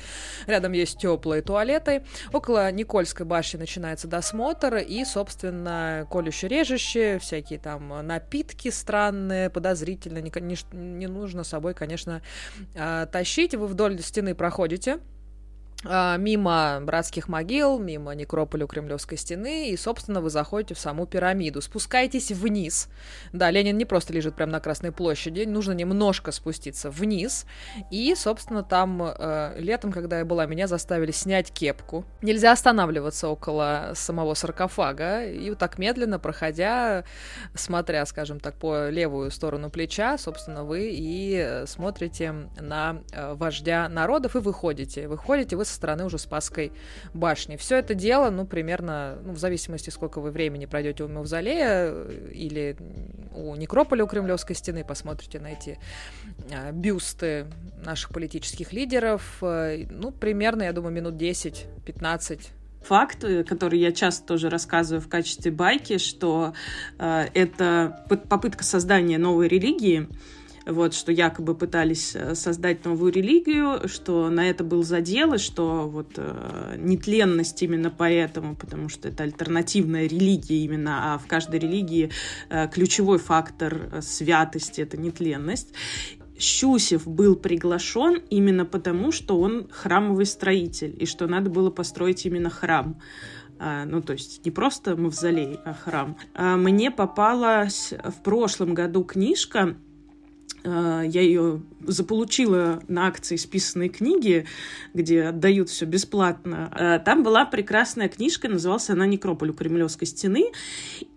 Рядом 0.48 0.72
есть 0.72 1.00
теплые 1.00 1.44
туалеты. 1.44 2.04
Около 2.34 2.72
Никольской 2.72 3.26
башни 3.26 3.58
начинается 3.58 4.08
досмотр, 4.08 4.78
и, 4.78 5.06
собственно, 5.06 6.08
колюще-режущие, 6.10 7.20
всякие 7.20 7.60
там 7.60 8.06
напитки 8.08 8.70
странные, 8.70 9.52
подозрительные, 9.52 10.24
не, 10.24 10.32
не, 10.42 10.58
не 10.72 11.08
нужно 11.08 11.44
собой, 11.44 11.76
конечно, 11.76 12.24
а, 12.76 13.06
тащить. 13.06 13.54
Вы 13.54 13.68
вдоль 13.68 14.02
стены 14.02 14.34
проходите 14.34 14.71
проходите 14.72 14.92
а, 14.92 15.00
мимо 15.84 16.80
братских 16.82 17.28
могил, 17.28 17.80
мимо 17.80 18.14
некрополя 18.14 18.66
у 18.66 18.68
Кремлевской 18.68 19.18
стены, 19.18 19.70
и, 19.70 19.78
собственно, 19.78 20.22
вы 20.22 20.30
заходите 20.30 20.76
в 20.76 20.80
саму 20.80 21.06
пирамиду. 21.06 21.62
Спускайтесь 21.62 22.32
вниз. 22.32 22.90
Да, 23.34 23.50
Ленин 23.52 23.78
не 23.78 23.86
просто 23.86 24.14
лежит 24.14 24.36
прямо 24.36 24.54
на 24.54 24.60
Красной 24.60 24.92
площади, 24.92 25.46
нужно 25.46 25.72
немножко 25.74 26.32
спуститься 26.32 26.90
вниз. 26.90 27.46
И, 27.90 28.14
собственно, 28.16 28.64
там 28.64 29.02
э, 29.02 29.56
летом, 29.58 29.92
когда 29.92 30.20
я 30.20 30.26
была, 30.26 30.46
меня 30.46 30.68
заставили 30.68 31.12
снять 31.12 31.52
кепку. 31.52 32.06
Нельзя 32.22 32.52
останавливаться 32.52 33.28
около 33.28 33.94
самого 33.96 34.34
саркофага, 34.34 35.26
и 35.26 35.50
вот 35.50 35.60
так 35.60 35.78
медленно, 35.78 36.20
проходя, 36.20 37.04
смотря, 37.56 38.06
скажем 38.06 38.40
так, 38.40 38.56
по 38.56 38.90
левую 38.90 39.32
сторону 39.32 39.70
плеча, 39.70 40.18
собственно, 40.18 40.64
вы 40.64 40.92
и 40.92 41.36
э, 41.36 41.66
смотрите 41.66 42.34
на 42.60 43.02
э, 43.12 43.34
вождя 43.34 43.90
народов 43.90 44.36
и 44.36 44.40
выходите. 44.40 45.08
Выходите 45.08 45.56
вы 45.56 45.66
со 45.72 45.78
стороны 45.78 46.06
уже 46.06 46.20
Спасской 46.20 46.72
башни. 47.14 47.56
Все 47.56 47.78
это 47.78 47.96
дело, 47.96 48.30
ну, 48.30 48.46
примерно, 48.46 49.18
ну, 49.24 49.34
в 49.34 49.40
зависимости, 49.40 49.90
сколько 49.90 50.22
вы 50.22 50.32
времени 50.32 50.66
пройдете 50.66 51.04
у 51.04 51.08
Мавзолея 51.08 51.90
э, 51.92 52.32
или 52.34 52.78
у 53.36 53.56
Некрополя 53.56 54.04
у 54.04 54.08
Кремлевской 54.08 54.56
стены, 54.56 54.84
посмотрите 54.84 55.40
на 55.40 55.48
эти 55.48 55.80
а, 56.54 56.72
бюсты 56.72 57.48
наших 57.84 58.12
политических 58.12 58.74
лидеров. 58.74 59.38
Э, 59.42 59.86
ну, 59.90 60.12
примерно, 60.12 60.64
я 60.64 60.74
думаю, 60.74 60.94
минут 60.94 61.16
10-15 61.16 62.50
факт, 62.84 63.24
э, 63.24 63.44
который 63.44 63.80
я 63.80 63.92
часто 63.92 64.26
тоже 64.26 64.50
рассказываю 64.50 65.02
в 65.02 65.08
качестве 65.08 65.52
байки, 65.52 65.98
что 65.98 66.54
э, 67.00 67.28
это 67.34 68.06
попытка 68.30 68.64
создания 68.64 69.18
новой 69.18 69.48
религии, 69.48 70.08
вот, 70.66 70.94
что 70.94 71.12
якобы 71.12 71.56
пытались 71.56 72.16
э, 72.16 72.36
создать 72.36 72.86
новую 72.86 73.12
религию, 73.12 73.88
что 73.88 74.30
на 74.30 74.50
это 74.50 74.64
был 74.64 74.84
задел, 74.84 75.34
и 75.34 75.38
что 75.38 75.88
вот 75.88 76.14
э, 76.18 76.76
нетленность 76.78 77.62
именно 77.64 77.90
поэтому, 77.90 78.56
потому 78.56 78.90
что 78.90 79.08
это 79.08 79.24
альтернативная 79.24 80.08
религия 80.08 80.64
именно, 80.64 81.14
а 81.14 81.18
в 81.18 81.28
каждой 81.28 81.60
религии 81.60 82.12
э, 82.50 82.68
ключевой 82.68 83.18
фактор 83.18 83.90
э, 83.92 84.02
святости— 84.02 84.82
это 84.82 84.98
нетленность. 84.98 85.74
Щусев 86.38 87.08
был 87.08 87.36
приглашен 87.36 88.22
именно 88.30 88.66
потому, 88.66 89.12
что 89.12 89.40
он 89.40 89.68
храмовый 89.70 90.26
строитель, 90.26 90.96
и 91.00 91.06
что 91.06 91.28
надо 91.28 91.50
было 91.50 91.70
построить 91.70 92.26
именно 92.26 92.50
храм. 92.50 93.00
А, 93.60 93.86
ну, 93.86 94.02
то 94.02 94.14
есть 94.14 94.44
не 94.44 94.50
просто 94.50 94.96
мавзолей, 94.96 95.60
а 95.64 95.74
храм. 95.74 96.18
А 96.34 96.58
мне 96.58 96.90
попалась 96.90 97.94
в 98.04 98.24
прошлом 98.24 98.74
году 98.74 99.04
книжка 99.04 99.76
я 100.64 101.22
ее 101.22 101.62
заполучила 101.88 102.84
на 102.88 103.08
акции 103.08 103.36
списанной 103.36 103.90
книги, 103.90 104.46
где 104.94 105.24
отдают 105.24 105.70
все 105.70 105.86
бесплатно. 105.86 107.02
Там 107.04 107.24
была 107.24 107.46
прекрасная 107.46 108.08
книжка, 108.08 108.48
называлась 108.48 108.90
она 108.92 109.08
«Некрополь 109.08 109.50
у 109.50 109.54
Кремлевской 109.54 110.08
стены». 110.08 110.52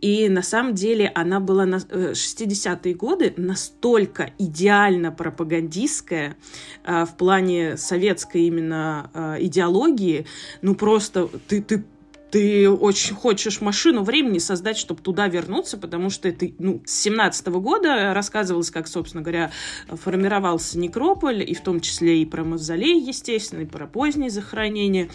И 0.00 0.29
на 0.31 0.43
самом 0.43 0.75
деле 0.75 1.12
она 1.14 1.41
была 1.41 1.67
на 1.67 1.76
60-е 1.76 2.95
годы 2.95 3.35
настолько 3.37 4.33
идеально 4.38 5.12
пропагандистская 5.12 6.37
в 6.87 7.11
плане 7.19 7.76
советской 7.76 8.45
именно 8.45 9.37
идеологии. 9.41 10.26
Ну 10.62 10.75
просто 10.75 11.29
ты, 11.49 11.61
ты 11.61 11.85
ты 12.35 12.69
очень 12.69 13.14
хочешь 13.14 13.61
машину 13.61 14.03
времени 14.03 14.38
создать, 14.38 14.76
чтобы 14.76 15.00
туда 15.00 15.29
вернуться, 15.29 15.79
потому 15.79 16.11
что 16.11 16.29
это 16.29 16.49
ну, 16.59 16.83
с 16.85 16.93
17 17.03 17.47
-го 17.47 17.61
года 17.61 18.12
рассказывалось, 18.12 18.73
как, 18.73 18.88
собственно 18.88 19.23
говоря, 19.23 19.53
формировался 19.87 20.76
некрополь, 20.76 21.49
и 21.49 21.55
в 21.55 21.61
том 21.61 21.79
числе 21.79 22.23
и 22.23 22.26
про 22.26 22.43
мавзолей, 22.43 23.00
естественно, 23.00 23.61
и 23.61 23.67
про 23.67 23.87
позднее 23.87 24.31
захоронение 24.31 25.11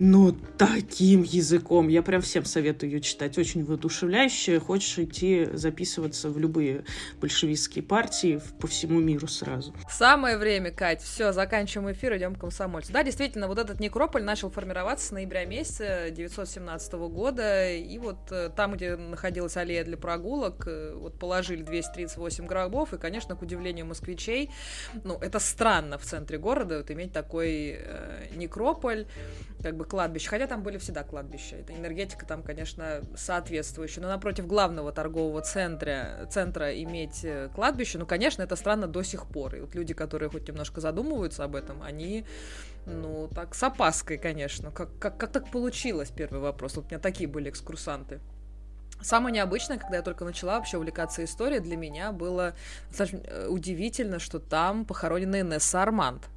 но 0.00 0.34
таким 0.56 1.22
языком. 1.22 1.88
Я 1.88 2.02
прям 2.02 2.22
всем 2.22 2.46
советую 2.46 2.90
ее 2.90 3.00
читать. 3.02 3.36
Очень 3.36 3.64
воодушевляюще. 3.64 4.58
Хочешь 4.58 4.98
идти 4.98 5.46
записываться 5.52 6.30
в 6.30 6.38
любые 6.38 6.84
большевистские 7.20 7.84
партии 7.84 8.40
по 8.60 8.66
всему 8.66 8.98
миру 8.98 9.28
сразу. 9.28 9.74
Самое 9.90 10.38
время, 10.38 10.70
Кать. 10.70 11.02
Все, 11.02 11.32
заканчиваем 11.32 11.92
эфир, 11.92 12.16
идем 12.16 12.34
к 12.34 12.40
комсомольцу. 12.40 12.92
Да, 12.94 13.02
действительно, 13.02 13.46
вот 13.46 13.58
этот 13.58 13.78
некрополь 13.78 14.24
начал 14.24 14.50
формироваться 14.50 15.08
с 15.08 15.10
ноября 15.10 15.44
месяца 15.44 16.06
1917 16.06 16.92
года. 16.94 17.70
И 17.70 17.98
вот 17.98 18.32
э, 18.32 18.48
там, 18.56 18.76
где 18.76 18.96
находилась 18.96 19.58
аллея 19.58 19.84
для 19.84 19.98
прогулок, 19.98 20.66
э, 20.66 20.94
вот 20.94 21.18
положили 21.18 21.62
238 21.62 22.46
гробов. 22.46 22.94
И, 22.94 22.98
конечно, 22.98 23.36
к 23.36 23.42
удивлению 23.42 23.84
москвичей, 23.84 24.50
ну, 25.04 25.18
это 25.18 25.38
странно 25.40 25.98
в 25.98 26.04
центре 26.04 26.38
города 26.38 26.78
вот 26.78 26.90
иметь 26.90 27.12
такой 27.12 27.76
э, 27.78 28.28
некрополь 28.34 29.06
как 29.62 29.76
бы 29.76 29.84
кладбище, 29.90 30.28
хотя 30.28 30.46
там 30.46 30.62
были 30.62 30.78
всегда 30.78 31.02
кладбища, 31.02 31.56
это 31.56 31.74
энергетика 31.74 32.24
там, 32.24 32.42
конечно, 32.42 33.02
соответствующая, 33.16 34.00
но 34.00 34.08
напротив 34.08 34.46
главного 34.46 34.92
торгового 34.92 35.42
центра, 35.42 36.28
центра 36.30 36.72
иметь 36.82 37.24
э, 37.24 37.50
кладбище, 37.54 37.98
ну, 37.98 38.06
конечно, 38.06 38.42
это 38.42 38.54
странно 38.54 38.86
до 38.86 39.02
сих 39.02 39.26
пор, 39.26 39.56
и 39.56 39.60
вот 39.60 39.74
люди, 39.74 39.92
которые 39.92 40.30
хоть 40.30 40.46
немножко 40.46 40.80
задумываются 40.80 41.42
об 41.42 41.56
этом, 41.56 41.82
они, 41.82 42.24
ну, 42.86 43.28
так, 43.34 43.54
с 43.56 43.62
опаской, 43.64 44.16
конечно, 44.16 44.70
как, 44.70 44.96
как, 45.00 45.18
как 45.18 45.32
так 45.32 45.50
получилось, 45.50 46.10
первый 46.10 46.40
вопрос, 46.40 46.76
вот 46.76 46.84
у 46.86 46.88
меня 46.88 47.00
такие 47.00 47.28
были 47.28 47.50
экскурсанты. 47.50 48.20
Самое 49.02 49.34
необычное, 49.34 49.78
когда 49.78 49.96
я 49.96 50.02
только 50.02 50.24
начала 50.24 50.56
вообще 50.56 50.76
увлекаться 50.76 51.24
историей, 51.24 51.60
для 51.60 51.76
меня 51.76 52.12
было 52.12 52.54
достаточно 52.88 53.20
э, 53.24 53.48
удивительно, 53.48 54.20
что 54.20 54.38
там 54.38 54.84
похоронена 54.84 55.40
Инесса 55.40 55.82
Арманд. 55.82 56.28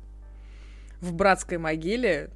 В 1.02 1.14
братской 1.14 1.58
могиле 1.58 2.30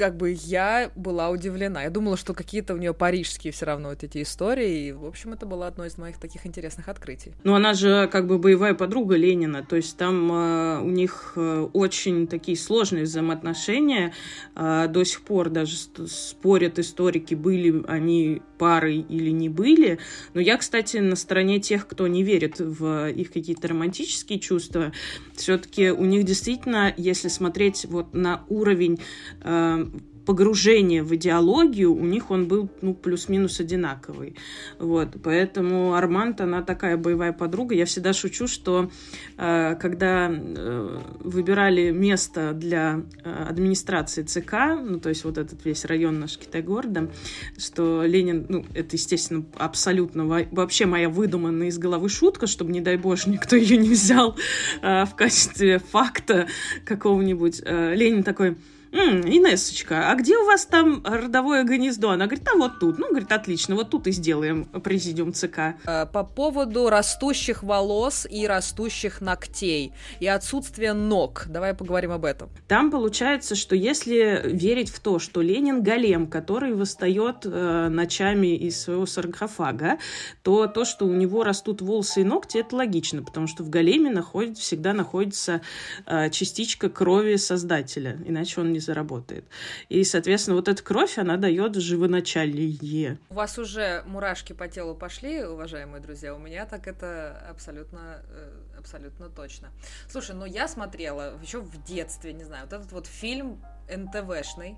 как 0.00 0.16
бы 0.16 0.34
я 0.34 0.90
была 0.96 1.28
удивлена. 1.28 1.82
Я 1.82 1.90
думала, 1.90 2.16
что 2.16 2.32
какие-то 2.32 2.72
у 2.72 2.78
нее 2.78 2.94
парижские 2.94 3.52
все 3.52 3.66
равно 3.66 3.90
вот 3.90 4.02
эти 4.02 4.22
истории. 4.22 4.86
И, 4.86 4.92
в 4.92 5.04
общем, 5.04 5.34
это 5.34 5.44
было 5.44 5.66
одно 5.66 5.84
из 5.84 5.98
моих 5.98 6.16
таких 6.16 6.46
интересных 6.46 6.88
открытий. 6.88 7.34
Ну, 7.44 7.54
она 7.54 7.74
же 7.74 8.08
как 8.10 8.26
бы 8.26 8.38
боевая 8.38 8.72
подруга 8.72 9.16
Ленина. 9.16 9.62
То 9.62 9.76
есть 9.76 9.98
там 9.98 10.32
э, 10.32 10.80
у 10.80 10.88
них 10.88 11.34
э, 11.36 11.68
очень 11.74 12.28
такие 12.28 12.56
сложные 12.56 13.04
взаимоотношения. 13.04 14.14
Э, 14.56 14.86
до 14.88 15.04
сих 15.04 15.20
пор 15.20 15.50
даже 15.50 15.76
спорят 15.76 16.78
историки, 16.78 17.34
были 17.34 17.84
они 17.86 18.40
парой 18.56 19.00
или 19.00 19.30
не 19.30 19.50
были. 19.50 19.98
Но 20.32 20.40
я, 20.40 20.56
кстати, 20.56 20.96
на 20.96 21.16
стороне 21.16 21.60
тех, 21.60 21.86
кто 21.86 22.06
не 22.06 22.22
верит 22.22 22.58
в 22.58 23.10
их 23.10 23.32
какие-то 23.32 23.68
романтические 23.68 24.38
чувства. 24.38 24.92
Все-таки 25.34 25.90
у 25.90 26.06
них 26.06 26.24
действительно, 26.24 26.94
если 26.96 27.28
смотреть 27.28 27.84
вот 27.84 28.14
на 28.14 28.44
уровень 28.48 28.98
э, 29.42 29.89
погружение 30.30 31.02
в 31.02 31.12
идеологию 31.16 31.92
у 31.92 32.04
них 32.04 32.30
он 32.30 32.46
был 32.46 32.68
ну, 32.82 32.94
плюс-минус 32.94 33.58
одинаковый. 33.58 34.36
Вот. 34.78 35.08
Поэтому 35.24 35.94
Арманд, 35.94 36.40
она 36.40 36.62
такая 36.62 36.96
боевая 36.96 37.32
подруга. 37.32 37.74
Я 37.74 37.84
всегда 37.84 38.12
шучу, 38.12 38.46
что 38.46 38.92
э, 39.38 39.74
когда 39.80 40.30
э, 40.30 41.00
выбирали 41.18 41.90
место 41.90 42.52
для 42.52 43.02
э, 43.24 43.44
администрации 43.48 44.22
ЦК, 44.22 44.54
ну, 44.80 45.00
то 45.00 45.08
есть 45.08 45.24
вот 45.24 45.36
этот 45.36 45.64
весь 45.64 45.84
район 45.84 46.20
наш 46.20 46.38
Китай-города, 46.38 47.10
что 47.58 48.04
Ленин, 48.04 48.46
ну, 48.48 48.64
это, 48.72 48.94
естественно, 48.94 49.44
абсолютно 49.56 50.46
вообще 50.52 50.86
моя 50.86 51.08
выдуманная 51.08 51.66
из 51.66 51.78
головы 51.78 52.08
шутка, 52.08 52.46
чтобы, 52.46 52.70
не 52.70 52.80
дай 52.80 52.96
боже, 52.96 53.30
никто 53.30 53.56
ее 53.56 53.78
не 53.78 53.88
взял 53.88 54.36
э, 54.80 55.06
в 55.06 55.16
качестве 55.16 55.80
факта 55.80 56.46
какого-нибудь. 56.84 57.62
Э, 57.64 57.96
Ленин 57.96 58.22
такой 58.22 58.56
М, 58.92 59.20
Инессочка, 59.20 60.10
а 60.10 60.14
где 60.16 60.36
у 60.36 60.44
вас 60.44 60.66
там 60.66 61.02
родовое 61.04 61.62
гнездо? 61.62 62.10
Она 62.10 62.26
говорит, 62.26 62.48
а 62.52 62.56
вот 62.56 62.80
тут. 62.80 62.98
Ну, 62.98 63.08
говорит, 63.08 63.30
отлично, 63.30 63.76
вот 63.76 63.90
тут 63.90 64.08
и 64.08 64.10
сделаем 64.12 64.64
президиум 64.64 65.32
ЦК. 65.32 65.76
Э, 65.86 66.06
по 66.06 66.24
поводу 66.24 66.90
растущих 66.90 67.62
волос 67.62 68.26
и 68.28 68.46
растущих 68.48 69.20
ногтей 69.20 69.92
и 70.18 70.26
отсутствия 70.26 70.92
ног. 70.92 71.44
Давай 71.48 71.74
поговорим 71.74 72.10
об 72.10 72.24
этом. 72.24 72.50
Там 72.66 72.90
получается, 72.90 73.54
что 73.54 73.76
если 73.76 74.42
верить 74.44 74.90
в 74.90 74.98
то, 74.98 75.20
что 75.20 75.40
Ленин 75.40 75.84
голем, 75.84 76.26
который 76.26 76.74
восстает 76.74 77.44
э, 77.44 77.88
ночами 77.88 78.56
из 78.56 78.80
своего 78.80 79.06
саркофага, 79.06 79.98
то 80.42 80.66
то, 80.66 80.84
что 80.84 81.06
у 81.06 81.12
него 81.12 81.44
растут 81.44 81.80
волосы 81.80 82.22
и 82.22 82.24
ногти, 82.24 82.58
это 82.58 82.74
логично, 82.74 83.22
потому 83.22 83.46
что 83.46 83.62
в 83.62 83.70
големе 83.70 84.10
находит, 84.10 84.58
всегда 84.58 84.92
находится 84.94 85.60
э, 86.06 86.28
частичка 86.30 86.88
крови 86.88 87.36
создателя, 87.36 88.18
иначе 88.26 88.60
он 88.60 88.72
не 88.72 88.79
заработает. 88.80 89.44
И, 89.88 90.04
соответственно, 90.04 90.56
вот 90.56 90.68
эта 90.68 90.82
кровь, 90.82 91.18
она 91.18 91.36
дает 91.36 91.76
живоначалие. 91.76 93.18
У 93.30 93.34
вас 93.34 93.58
уже 93.58 94.02
мурашки 94.06 94.52
по 94.52 94.68
телу 94.68 94.94
пошли, 94.94 95.44
уважаемые 95.44 96.00
друзья? 96.00 96.34
У 96.34 96.38
меня 96.38 96.66
так 96.66 96.86
это 96.86 97.46
абсолютно, 97.48 98.22
э, 98.28 98.78
абсолютно 98.78 99.28
точно. 99.28 99.68
Слушай, 100.08 100.34
ну 100.34 100.44
я 100.44 100.68
смотрела 100.68 101.38
еще 101.42 101.60
в 101.60 101.82
детстве, 101.84 102.32
не 102.32 102.44
знаю, 102.44 102.64
вот 102.64 102.72
этот 102.72 102.92
вот 102.92 103.06
фильм 103.06 103.62
НТВшный, 103.88 104.76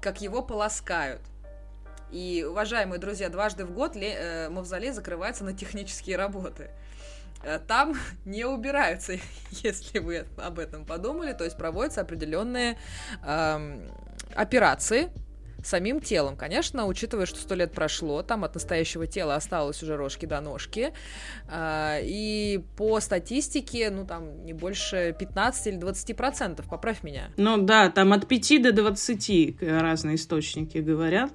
как 0.00 0.20
его 0.20 0.42
полоскают. 0.42 1.22
И, 2.10 2.44
уважаемые 2.48 2.98
друзья, 2.98 3.28
дважды 3.28 3.64
в 3.64 3.72
год 3.72 3.94
э, 3.96 4.48
Мавзолей 4.48 4.92
закрывается 4.92 5.44
на 5.44 5.52
технические 5.52 6.16
работы. 6.16 6.70
Э, 7.42 7.58
там 7.66 7.94
не 8.24 8.44
убираются, 8.44 9.14
если 9.50 9.98
вы 9.98 10.26
об 10.36 10.58
этом 10.58 10.84
подумали, 10.84 11.32
то 11.32 11.44
есть 11.44 11.56
проводятся 11.56 12.00
определенные 12.00 12.78
э, 13.24 13.88
операции 14.34 15.10
самим 15.64 16.00
телом. 16.00 16.36
Конечно, 16.36 16.86
учитывая, 16.86 17.26
что 17.26 17.40
сто 17.40 17.56
лет 17.56 17.72
прошло, 17.72 18.22
там 18.22 18.44
от 18.44 18.54
настоящего 18.54 19.08
тела 19.08 19.34
осталось 19.34 19.82
уже 19.82 19.96
рожки 19.96 20.24
до 20.24 20.40
ножки. 20.40 20.92
Э, 21.50 21.98
и 22.02 22.64
по 22.76 23.00
статистике, 23.00 23.90
ну 23.90 24.06
там 24.06 24.44
не 24.44 24.52
больше 24.52 25.14
15 25.18 25.66
или 25.68 25.76
20 25.76 26.16
процентов, 26.16 26.68
поправь 26.68 27.02
меня. 27.02 27.30
Ну 27.36 27.58
да, 27.58 27.90
там 27.90 28.12
от 28.12 28.26
5 28.26 28.62
до 28.62 28.72
20 28.72 29.62
разные 29.62 30.16
источники 30.16 30.78
говорят. 30.78 31.32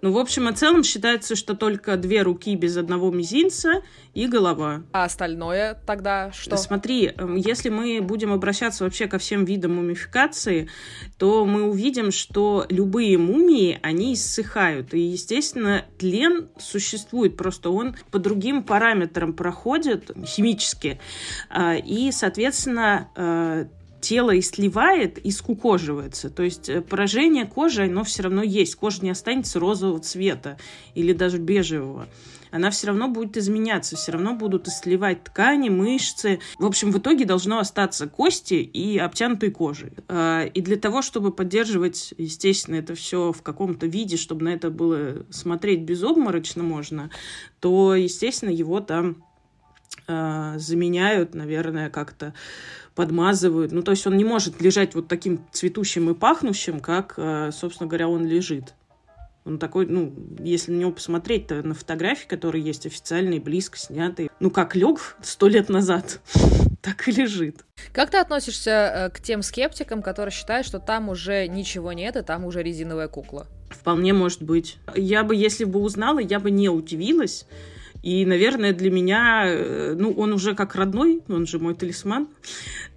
Ну, 0.00 0.12
в 0.12 0.18
общем 0.18 0.48
и 0.48 0.54
целом 0.54 0.84
считается, 0.84 1.34
что 1.34 1.54
только 1.54 1.96
две 1.96 2.22
руки 2.22 2.54
без 2.54 2.76
одного 2.76 3.10
мизинца 3.10 3.82
и 4.14 4.26
голова. 4.26 4.82
А 4.92 5.04
остальное 5.04 5.74
тогда 5.86 6.30
что? 6.32 6.56
Смотри, 6.56 7.06
эм, 7.16 7.36
если 7.36 7.68
мы 7.68 8.00
будем 8.00 8.32
обращаться 8.32 8.84
вообще 8.84 9.06
ко 9.06 9.18
всем 9.18 9.44
видам 9.44 9.76
мумификации, 9.76 10.68
то 11.18 11.44
мы 11.44 11.64
увидим, 11.64 12.12
что 12.12 12.66
любые 12.68 13.18
мумии, 13.18 13.78
они 13.82 14.14
иссыхают. 14.14 14.94
И, 14.94 15.00
естественно, 15.00 15.84
тлен 15.98 16.48
существует, 16.58 17.36
просто 17.36 17.70
он 17.70 17.96
по 18.10 18.18
другим 18.18 18.62
параметрам 18.62 19.32
проходит 19.32 20.10
химически. 20.24 21.00
А, 21.48 21.74
и, 21.74 22.12
соответственно, 22.12 23.08
э, 23.16 23.66
тело 24.00 24.30
и 24.30 24.40
сливает, 24.40 25.18
и 25.18 25.30
скукоживается. 25.30 26.30
То 26.30 26.42
есть 26.42 26.68
э, 26.68 26.80
поражение 26.80 27.46
кожи, 27.46 27.84
оно 27.84 28.04
все 28.04 28.22
равно 28.22 28.42
есть. 28.42 28.76
Кожа 28.76 29.02
не 29.02 29.10
останется 29.10 29.58
розового 29.58 30.00
цвета 30.00 30.58
или 30.94 31.12
даже 31.12 31.38
бежевого. 31.38 32.08
Она 32.50 32.70
все 32.70 32.88
равно 32.88 33.08
будет 33.08 33.36
изменяться, 33.36 33.96
все 33.96 34.12
равно 34.12 34.34
будут 34.34 34.68
сливать 34.68 35.24
ткани, 35.24 35.68
мышцы. 35.68 36.40
В 36.58 36.64
общем, 36.64 36.92
в 36.92 36.98
итоге 36.98 37.24
должно 37.24 37.58
остаться 37.58 38.06
кости 38.06 38.54
и 38.54 38.98
обтянутой 38.98 39.50
кожей. 39.50 39.92
А, 40.08 40.44
и 40.44 40.60
для 40.60 40.76
того, 40.76 41.02
чтобы 41.02 41.32
поддерживать, 41.32 42.14
естественно, 42.16 42.76
это 42.76 42.94
все 42.94 43.32
в 43.32 43.42
каком-то 43.42 43.86
виде, 43.86 44.16
чтобы 44.16 44.44
на 44.44 44.48
это 44.50 44.70
было 44.70 45.26
смотреть 45.30 45.80
безобморочно 45.80 46.62
можно, 46.62 47.10
то, 47.60 47.94
естественно, 47.94 48.50
его 48.50 48.80
там 48.80 49.24
а, 50.06 50.58
заменяют, 50.58 51.34
наверное, 51.34 51.90
как-то 51.90 52.32
подмазывают. 52.98 53.70
Ну, 53.70 53.82
то 53.82 53.92
есть 53.92 54.04
он 54.08 54.16
не 54.16 54.24
может 54.24 54.60
лежать 54.60 54.96
вот 54.96 55.06
таким 55.06 55.46
цветущим 55.52 56.10
и 56.10 56.14
пахнущим, 56.14 56.80
как, 56.80 57.14
э, 57.16 57.50
собственно 57.52 57.88
говоря, 57.88 58.08
он 58.08 58.26
лежит. 58.26 58.74
Он 59.44 59.60
такой, 59.60 59.86
ну, 59.86 60.12
если 60.40 60.72
на 60.72 60.80
него 60.80 60.90
посмотреть, 60.90 61.46
то 61.46 61.62
на 61.62 61.74
фотографии, 61.74 62.26
которые 62.26 62.64
есть 62.64 62.86
официальные, 62.86 63.40
близко 63.40 63.78
снятые, 63.78 64.30
ну, 64.40 64.50
как 64.50 64.74
лег 64.74 65.16
сто 65.22 65.46
лет 65.46 65.68
назад, 65.68 66.18
так 66.82 67.06
и 67.06 67.12
лежит. 67.12 67.64
Как 67.92 68.10
ты 68.10 68.16
относишься 68.16 68.70
э, 68.70 69.10
к 69.10 69.22
тем 69.22 69.42
скептикам, 69.42 70.02
которые 70.02 70.32
считают, 70.32 70.66
что 70.66 70.80
там 70.80 71.08
уже 71.08 71.46
ничего 71.46 71.92
нет, 71.92 72.16
и 72.16 72.22
там 72.22 72.44
уже 72.44 72.64
резиновая 72.64 73.06
кукла? 73.06 73.46
Вполне 73.70 74.12
может 74.12 74.42
быть. 74.42 74.78
Я 74.96 75.22
бы, 75.22 75.36
если 75.36 75.62
бы 75.62 75.78
узнала, 75.78 76.18
я 76.18 76.40
бы 76.40 76.50
не 76.50 76.68
удивилась. 76.68 77.46
И, 78.02 78.24
наверное, 78.24 78.72
для 78.72 78.90
меня, 78.90 79.44
э, 79.46 79.94
ну, 79.98 80.12
он 80.12 80.32
уже 80.32 80.54
как 80.54 80.74
родной, 80.74 81.22
он 81.28 81.46
же 81.46 81.58
мой 81.58 81.74
талисман. 81.74 82.28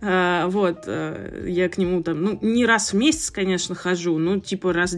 А, 0.02 0.48
вот, 0.48 0.84
э, 0.86 1.46
я 1.48 1.70
к 1.70 1.78
нему 1.78 2.04
там, 2.04 2.22
ну, 2.22 2.40
не 2.42 2.66
раз 2.66 2.94
в 2.94 2.98
месяц, 2.98 3.32
конечно, 3.32 3.76
хожу, 3.76 4.18
но 4.18 4.40
типа 4.40 4.74
раз 4.74 4.96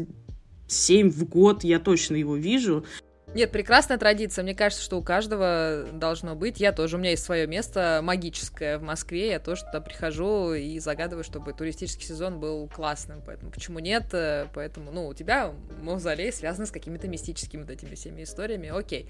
семь 0.68 1.10
в 1.10 1.26
год 1.26 1.64
я 1.64 1.80
точно 1.80 2.16
его 2.16 2.36
вижу. 2.36 2.86
Нет, 3.34 3.52
прекрасная 3.52 3.98
традиция. 3.98 4.44
Мне 4.44 4.54
кажется, 4.54 4.84
что 4.84 4.98
у 4.98 5.02
каждого 5.02 5.86
должно 5.92 6.36
быть. 6.36 6.60
Я 6.60 6.72
тоже, 6.72 6.98
у 6.98 7.00
меня 7.00 7.12
есть 7.12 7.24
свое 7.24 7.48
место 7.48 8.00
магическое 8.04 8.78
в 8.78 8.84
Москве. 8.84 9.30
Я 9.32 9.40
тоже 9.40 9.64
туда 9.66 9.82
прихожу 9.82 10.54
и 10.54 10.78
загадываю, 10.80 11.24
чтобы 11.24 11.54
туристический 11.54 12.06
сезон 12.06 12.40
был 12.40 12.68
классным. 12.68 13.24
Поэтому 13.26 13.52
почему 13.52 13.80
нет? 13.80 14.06
Поэтому, 14.54 14.92
ну, 14.92 15.08
у 15.08 15.14
тебя 15.14 15.52
мавзолей 15.82 16.32
связан 16.32 16.68
с 16.68 16.72
какими-то 16.72 17.08
мистическими 17.08 17.62
вот 17.62 17.72
этими 17.72 17.96
всеми 17.96 18.24
историями. 18.24 18.70
Окей. 18.70 19.10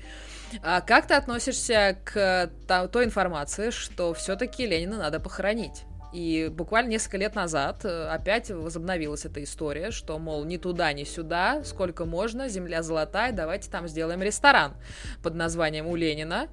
А 0.62 0.82
как 0.82 1.08
ты 1.08 1.16
относишься 1.16 1.98
к 2.06 2.50
той 2.92 3.06
информации, 3.06 3.72
что 3.72 4.14
все-таки 4.14 4.66
Ленина 4.66 4.98
надо 4.98 5.20
похоронить? 5.20 5.84
И 6.14 6.50
буквально 6.52 6.90
несколько 6.90 7.18
лет 7.18 7.34
назад 7.34 7.84
э, 7.86 8.08
опять 8.08 8.52
возобновилась 8.52 9.26
эта 9.26 9.44
история, 9.44 9.90
что, 9.90 10.20
мол, 10.20 10.46
ни 10.46 10.58
туда, 10.58 10.94
ни 10.94 11.06
сюда, 11.06 11.64
сколько 11.64 12.06
можно, 12.06 12.50
земля 12.50 12.84
золотая, 12.84 13.32
давайте 13.32 13.72
там 13.72 13.88
сделаем 13.88 14.22
ресторан 14.22 14.76
под 15.24 15.34
названием 15.34 15.88
«У 15.88 15.96
Ленина» 15.96 16.50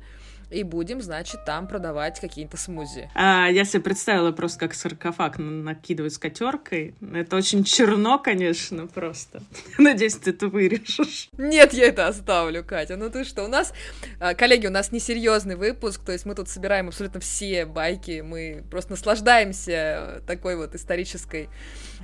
и 0.50 0.62
будем, 0.62 1.00
значит, 1.00 1.44
там 1.44 1.66
продавать 1.66 2.20
какие-то 2.20 2.56
смузи. 2.56 3.10
А, 3.14 3.48
я 3.48 3.64
себе 3.64 3.82
представила 3.82 4.32
просто, 4.32 4.58
как 4.60 4.74
саркофаг 4.74 5.38
накидывают 5.38 6.12
скатеркой. 6.12 6.94
Это 7.14 7.36
очень 7.36 7.64
черно, 7.64 8.18
конечно, 8.18 8.86
просто. 8.86 9.42
Надеюсь, 9.78 10.16
ты 10.16 10.30
это 10.30 10.48
вырежешь. 10.48 11.28
Нет, 11.38 11.72
я 11.72 11.86
это 11.86 12.08
оставлю, 12.08 12.64
Катя. 12.64 12.96
Ну 12.96 13.10
ты 13.10 13.24
что, 13.24 13.44
у 13.44 13.48
нас, 13.48 13.72
а, 14.18 14.34
коллеги, 14.34 14.66
у 14.66 14.70
нас 14.70 14.92
несерьезный 14.92 15.56
выпуск, 15.56 16.04
то 16.04 16.12
есть 16.12 16.26
мы 16.26 16.34
тут 16.34 16.48
собираем 16.48 16.88
абсолютно 16.88 17.20
все 17.20 17.64
байки, 17.64 18.20
мы 18.20 18.64
просто 18.70 18.92
наслаждаемся 18.92 20.22
такой 20.26 20.56
вот 20.56 20.74
исторической 20.74 21.48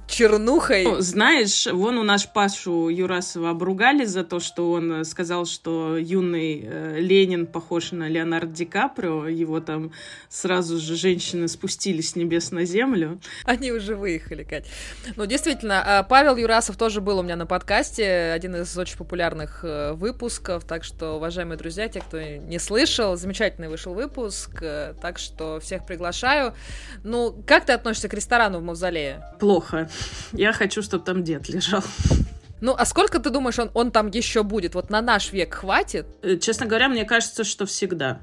чернухой. 0.07 0.85
Ну, 0.85 1.01
знаешь, 1.01 1.67
вон 1.67 1.99
у 1.99 2.03
нас 2.03 2.25
Пашу 2.25 2.89
Юрасова 2.89 3.51
обругали 3.51 4.05
за 4.05 4.25
то, 4.25 4.41
что 4.41 4.73
он 4.73 5.05
сказал, 5.05 5.47
что 5.47 5.97
юный 5.97 6.63
э, 6.65 7.01
Ленин 7.01 7.47
похож 7.47 7.93
на 7.93 8.09
Леонардо 8.09 8.53
Ди 8.53 8.65
Каприо. 8.65 9.29
Его 9.29 9.61
там 9.61 9.93
сразу 10.29 10.79
же 10.79 10.97
женщины 10.97 11.49
спустились 11.49 12.11
с 12.11 12.17
небес 12.17 12.51
на 12.51 12.65
землю. 12.65 13.21
Они 13.45 13.73
уже 13.73 13.97
выехали, 13.97 14.45
Кать. 14.45 14.67
Ну, 15.17 15.27
действительно, 15.27 15.83
а, 15.85 16.03
Павел 16.03 16.37
Юрасов 16.37 16.77
тоже 16.77 17.01
был 17.01 17.19
у 17.19 17.23
меня 17.23 17.37
на 17.37 17.47
подкасте, 17.47 18.33
один 18.35 18.57
из 18.57 18.77
очень 18.77 18.97
популярных 18.97 19.61
э, 19.65 19.93
выпусков, 19.93 20.65
так 20.65 20.85
что, 20.85 21.17
уважаемые 21.17 21.59
друзья, 21.59 21.89
те, 21.89 22.01
кто 22.01 22.21
не 22.21 22.59
слышал, 22.59 23.17
замечательный 23.17 23.69
вышел 23.69 23.95
выпуск, 23.95 24.51
э, 24.61 24.95
так 25.01 25.19
что 25.19 25.61
всех 25.61 25.87
приглашаю. 25.87 26.55
Ну, 27.05 27.35
как 27.47 27.67
ты 27.67 27.73
относишься 27.73 28.09
к 28.09 28.15
ресторану 28.15 28.59
в 28.61 28.63
Мавзолее? 28.63 29.25
Плохо. 29.39 29.86
Я 30.33 30.53
хочу, 30.53 30.83
чтобы 30.83 31.05
там 31.05 31.25
дед 31.25 31.49
лежал. 31.49 31.83
Ну, 32.61 32.75
а 32.77 32.87
сколько 32.87 33.19
ты 33.19 33.31
думаешь, 33.31 33.59
он, 33.59 33.71
он 33.75 33.91
там 33.91 34.09
еще 34.09 34.43
будет? 34.43 34.75
Вот 34.75 34.89
на 34.89 35.03
наш 35.03 35.33
век 35.33 35.55
хватит? 35.55 36.07
Э, 36.23 36.37
честно 36.39 36.67
говоря, 36.67 36.89
мне 36.89 37.05
кажется, 37.05 37.45
что 37.45 37.67
всегда. 37.67 38.21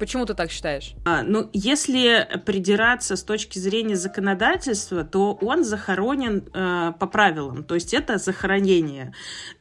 Почему 0.00 0.24
ты 0.24 0.32
так 0.32 0.50
считаешь? 0.50 0.94
А, 1.04 1.22
ну, 1.22 1.50
если 1.52 2.26
придираться 2.46 3.16
с 3.16 3.22
точки 3.22 3.58
зрения 3.58 3.96
законодательства, 3.96 5.04
то 5.04 5.38
он 5.42 5.62
захоронен 5.62 6.42
э, 6.54 6.92
по 6.98 7.06
правилам. 7.06 7.64
То 7.64 7.74
есть 7.74 7.92
это 7.92 8.16
захоронение. 8.16 9.12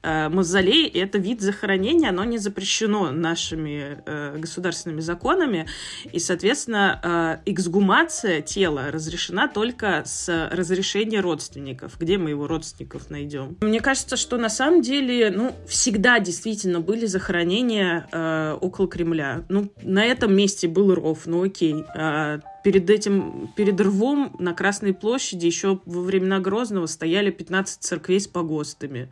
Э, 0.01 0.29
мавзолей— 0.29 0.87
это 0.93 1.17
вид 1.17 1.41
захоронения, 1.41 2.07
оно 2.07 2.23
не 2.23 2.37
запрещено 2.37 3.11
нашими 3.11 4.01
э, 4.05 4.37
государственными 4.37 5.01
законами. 5.01 5.67
И, 6.13 6.19
соответственно, 6.19 7.41
э, 7.45 7.51
эксгумация 7.51 8.41
тела 8.41 8.91
разрешена 8.91 9.49
только 9.49 10.03
с 10.05 10.49
разрешения 10.53 11.19
родственников. 11.19 11.99
Где 11.99 12.17
мы 12.17 12.29
его 12.29 12.47
родственников 12.47 13.09
найдем? 13.09 13.57
Мне 13.59 13.81
кажется, 13.81 14.15
что 14.15 14.37
на 14.37 14.49
самом 14.49 14.81
деле, 14.81 15.31
ну, 15.31 15.53
всегда 15.67 16.21
действительно 16.21 16.79
были 16.79 17.07
захоронения 17.07 18.07
э, 18.09 18.57
около 18.61 18.87
Кремля. 18.87 19.43
Ну, 19.49 19.69
на 19.81 20.05
этом 20.05 20.28
этом 20.29 20.35
месте 20.35 20.67
был 20.67 20.93
ров, 20.93 21.25
ну 21.25 21.43
окей. 21.43 21.83
А 21.95 22.39
перед 22.63 22.89
этим, 22.89 23.49
перед 23.55 23.79
рвом 23.81 24.35
на 24.39 24.53
Красной 24.53 24.93
площади 24.93 25.45
еще 25.45 25.79
во 25.85 26.01
времена 26.01 26.39
Грозного 26.39 26.85
стояли 26.85 27.31
15 27.31 27.81
церквей 27.81 28.19
с 28.19 28.27
погостами. 28.27 29.09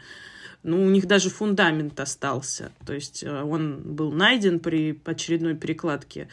Ну, 0.64 0.84
у 0.84 0.90
них 0.90 1.06
даже 1.06 1.30
фундамент 1.30 2.00
остался. 2.00 2.72
То 2.86 2.94
есть 2.94 3.24
э, 3.24 3.44
он 3.44 3.96
был 3.96 4.12
найден 4.12 4.60
при 4.60 5.00
очередной 5.06 5.56
перекладке 5.56 6.28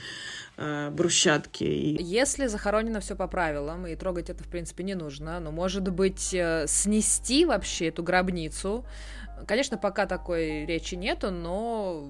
э, 0.56 0.90
брусчатки. 0.90 1.64
И... 1.64 2.02
Если 2.02 2.46
захоронено 2.46 3.00
все 3.00 3.14
по 3.14 3.28
правилам, 3.28 3.86
и 3.86 3.94
трогать 3.94 4.30
это, 4.30 4.42
в 4.42 4.48
принципе, 4.48 4.82
не 4.82 4.94
нужно, 4.94 5.38
но, 5.40 5.52
может 5.52 5.88
быть, 5.88 6.34
э, 6.34 6.64
снести 6.66 7.44
вообще 7.44 7.88
эту 7.88 8.02
гробницу, 8.02 8.84
Конечно, 9.46 9.76
пока 9.76 10.06
такой 10.06 10.64
речи 10.64 10.94
нету, 10.94 11.30
но 11.30 12.08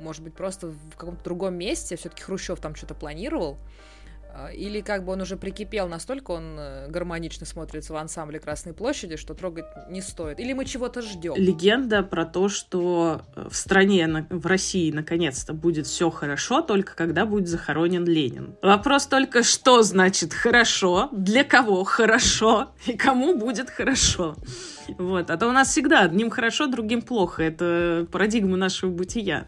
может 0.00 0.22
быть, 0.22 0.34
просто 0.34 0.68
в 0.68 0.96
каком-то 0.96 1.22
другом 1.24 1.54
месте, 1.54 1.96
все-таки 1.96 2.22
Хрущев 2.22 2.60
там 2.60 2.74
что-то 2.74 2.94
планировал, 2.94 3.58
или 4.54 4.80
как 4.80 5.04
бы 5.04 5.12
он 5.12 5.20
уже 5.20 5.36
прикипел 5.36 5.88
настолько, 5.88 6.32
он 6.32 6.56
э, 6.58 6.88
гармонично 6.88 7.46
смотрится 7.46 7.92
в 7.92 7.96
ансамбле 7.96 8.38
Красной 8.38 8.72
площади, 8.72 9.16
что 9.16 9.34
трогать 9.34 9.66
не 9.90 10.00
стоит. 10.00 10.40
Или 10.40 10.52
мы 10.52 10.64
чего-то 10.64 11.02
ждем. 11.02 11.34
Легенда 11.36 12.02
про 12.02 12.24
то, 12.24 12.48
что 12.48 13.22
э, 13.36 13.48
в 13.50 13.56
стране, 13.56 14.26
в 14.30 14.46
России, 14.46 14.90
наконец-то 14.92 15.52
будет 15.52 15.86
все 15.86 16.10
хорошо, 16.10 16.62
только 16.62 16.94
когда 16.94 17.26
будет 17.26 17.48
захоронен 17.48 18.04
Ленин. 18.04 18.54
Вопрос 18.62 19.06
только, 19.06 19.42
что 19.42 19.82
значит 19.82 20.32
хорошо, 20.32 21.08
для 21.12 21.44
кого 21.44 21.84
хорошо 21.84 22.68
и 22.86 22.96
кому 22.96 23.36
будет 23.36 23.70
хорошо. 23.70 24.36
Вот. 24.96 25.30
А 25.30 25.36
то 25.36 25.48
у 25.48 25.52
нас 25.52 25.68
всегда 25.68 26.00
одним 26.00 26.30
хорошо, 26.30 26.66
другим 26.66 27.02
плохо. 27.02 27.42
Это 27.42 28.06
парадигма 28.10 28.56
нашего 28.56 28.90
бытия. 28.90 29.46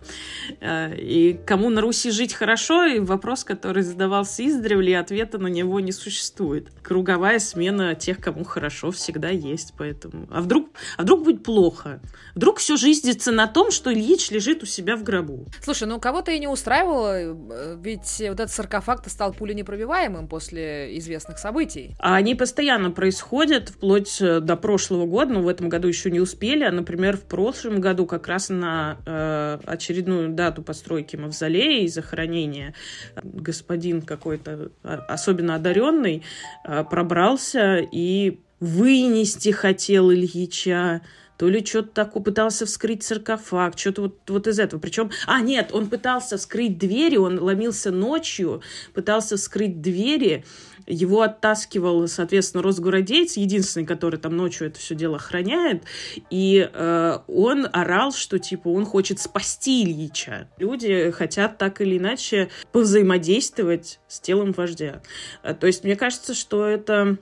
Э, 0.60 0.94
и 0.94 1.38
кому 1.46 1.70
на 1.70 1.80
Руси 1.80 2.10
жить 2.10 2.34
хорошо, 2.34 2.84
и 2.84 2.98
вопрос, 2.98 3.44
который 3.44 3.82
задавался 3.82 4.46
издревле, 4.46 4.79
ответа 4.88 5.38
на 5.38 5.46
него 5.46 5.80
не 5.80 5.92
существует. 5.92 6.68
Круговая 6.82 7.38
смена 7.38 7.94
тех, 7.94 8.18
кому 8.18 8.44
хорошо, 8.44 8.90
всегда 8.90 9.28
есть. 9.28 9.74
Поэтому... 9.78 10.28
А 10.30 10.40
вдруг, 10.40 10.70
а 10.96 11.02
вдруг 11.02 11.24
будет 11.24 11.42
плохо? 11.42 12.00
Вдруг 12.34 12.58
все 12.58 12.76
жизнится 12.76 13.32
на 13.32 13.46
том, 13.46 13.70
что 13.70 13.92
Ильич 13.92 14.30
лежит 14.30 14.62
у 14.62 14.66
себя 14.66 14.96
в 14.96 15.02
гробу? 15.02 15.46
Слушай, 15.62 15.88
ну 15.88 15.98
кого-то 16.00 16.30
и 16.30 16.38
не 16.38 16.48
устраивало, 16.48 17.14
э, 17.16 17.78
ведь 17.82 18.16
вот 18.20 18.40
этот 18.40 18.50
саркофаг 18.50 19.02
стал 19.08 19.32
пуленепробиваемым 19.32 20.28
после 20.28 20.96
известных 20.98 21.38
событий. 21.38 21.94
А 21.98 22.16
они 22.16 22.34
постоянно 22.34 22.90
происходят, 22.90 23.70
вплоть 23.70 24.20
э, 24.20 24.40
до 24.40 24.56
прошлого 24.56 25.06
года 25.06 25.30
но 25.30 25.42
в 25.42 25.48
этом 25.48 25.68
году 25.68 25.88
еще 25.88 26.10
не 26.10 26.20
успели. 26.20 26.64
А, 26.64 26.72
например, 26.72 27.16
в 27.16 27.22
прошлом 27.22 27.80
году 27.80 28.06
как 28.06 28.26
раз 28.26 28.48
на 28.48 28.98
э, 29.06 29.58
очередную 29.64 30.30
дату 30.30 30.62
постройки 30.62 31.16
мавзолея 31.16 31.84
и 31.84 31.88
захоронения 31.88 32.74
господин 33.22 34.02
какой-то 34.02 34.69
особенно 34.82 35.56
одаренный 35.56 36.22
э, 36.64 36.84
пробрался 36.84 37.76
и 37.76 38.40
вынести 38.60 39.50
хотел 39.50 40.12
Ильича 40.12 41.00
то 41.40 41.48
ли 41.48 41.64
что-то 41.64 41.88
такое, 41.88 42.22
пытался 42.22 42.66
вскрыть 42.66 43.02
саркофаг, 43.02 43.78
что-то 43.78 44.02
вот, 44.02 44.18
вот 44.28 44.46
из 44.46 44.58
этого. 44.58 44.78
Причем, 44.78 45.10
а, 45.26 45.40
нет, 45.40 45.70
он 45.72 45.88
пытался 45.88 46.36
вскрыть 46.36 46.76
двери, 46.76 47.16
он 47.16 47.38
ломился 47.38 47.90
ночью, 47.90 48.60
пытался 48.92 49.38
вскрыть 49.38 49.80
двери, 49.80 50.44
его 50.86 51.22
оттаскивал, 51.22 52.06
соответственно, 52.08 52.62
Росгвардеец, 52.62 53.36
единственный, 53.36 53.86
который 53.86 54.18
там 54.18 54.36
ночью 54.36 54.66
это 54.66 54.78
все 54.78 54.94
дело 54.94 55.16
охраняет, 55.16 55.84
и 56.30 56.68
э, 56.72 57.18
он 57.26 57.68
орал, 57.72 58.12
что, 58.12 58.38
типа, 58.38 58.68
он 58.68 58.84
хочет 58.84 59.20
спасти 59.20 59.84
Ильича. 59.84 60.48
Люди 60.58 61.10
хотят 61.10 61.58
так 61.58 61.80
или 61.80 61.98
иначе 61.98 62.48
повзаимодействовать 62.72 64.00
с 64.08 64.20
телом 64.20 64.52
вождя. 64.52 65.02
Э, 65.42 65.54
то 65.54 65.66
есть, 65.66 65.84
мне 65.84 65.96
кажется, 65.96 66.34
что 66.34 66.66
это 66.66 67.18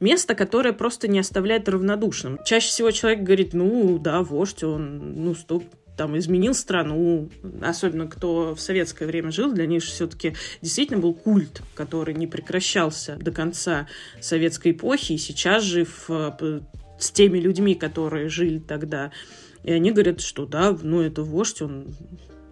место, 0.00 0.34
которое 0.34 0.72
просто 0.72 1.08
не 1.08 1.18
оставляет 1.18 1.68
равнодушным. 1.68 2.38
Чаще 2.44 2.68
всего 2.68 2.90
человек 2.90 3.22
говорит, 3.22 3.54
ну 3.54 3.98
да, 3.98 4.22
вождь, 4.22 4.64
он, 4.64 5.24
ну, 5.24 5.34
стоп, 5.34 5.64
там 5.96 6.18
изменил 6.18 6.54
страну, 6.54 7.30
особенно 7.60 8.06
кто 8.06 8.54
в 8.54 8.60
советское 8.60 9.06
время 9.06 9.30
жил, 9.30 9.52
для 9.52 9.66
них 9.66 9.82
все-таки 9.84 10.34
действительно 10.60 11.00
был 11.00 11.14
культ, 11.14 11.62
который 11.74 12.14
не 12.14 12.26
прекращался 12.26 13.16
до 13.16 13.30
конца 13.30 13.86
советской 14.20 14.72
эпохи, 14.72 15.12
и 15.12 15.18
сейчас 15.18 15.62
же 15.62 15.84
в 15.84 16.36
с 16.98 17.10
теми 17.10 17.38
людьми, 17.38 17.74
которые 17.74 18.28
жили 18.28 18.58
тогда. 18.58 19.10
И 19.62 19.72
они 19.72 19.90
говорят, 19.90 20.20
что 20.20 20.46
да, 20.46 20.76
ну 20.82 21.00
это 21.00 21.22
вождь, 21.22 21.62
он 21.62 21.94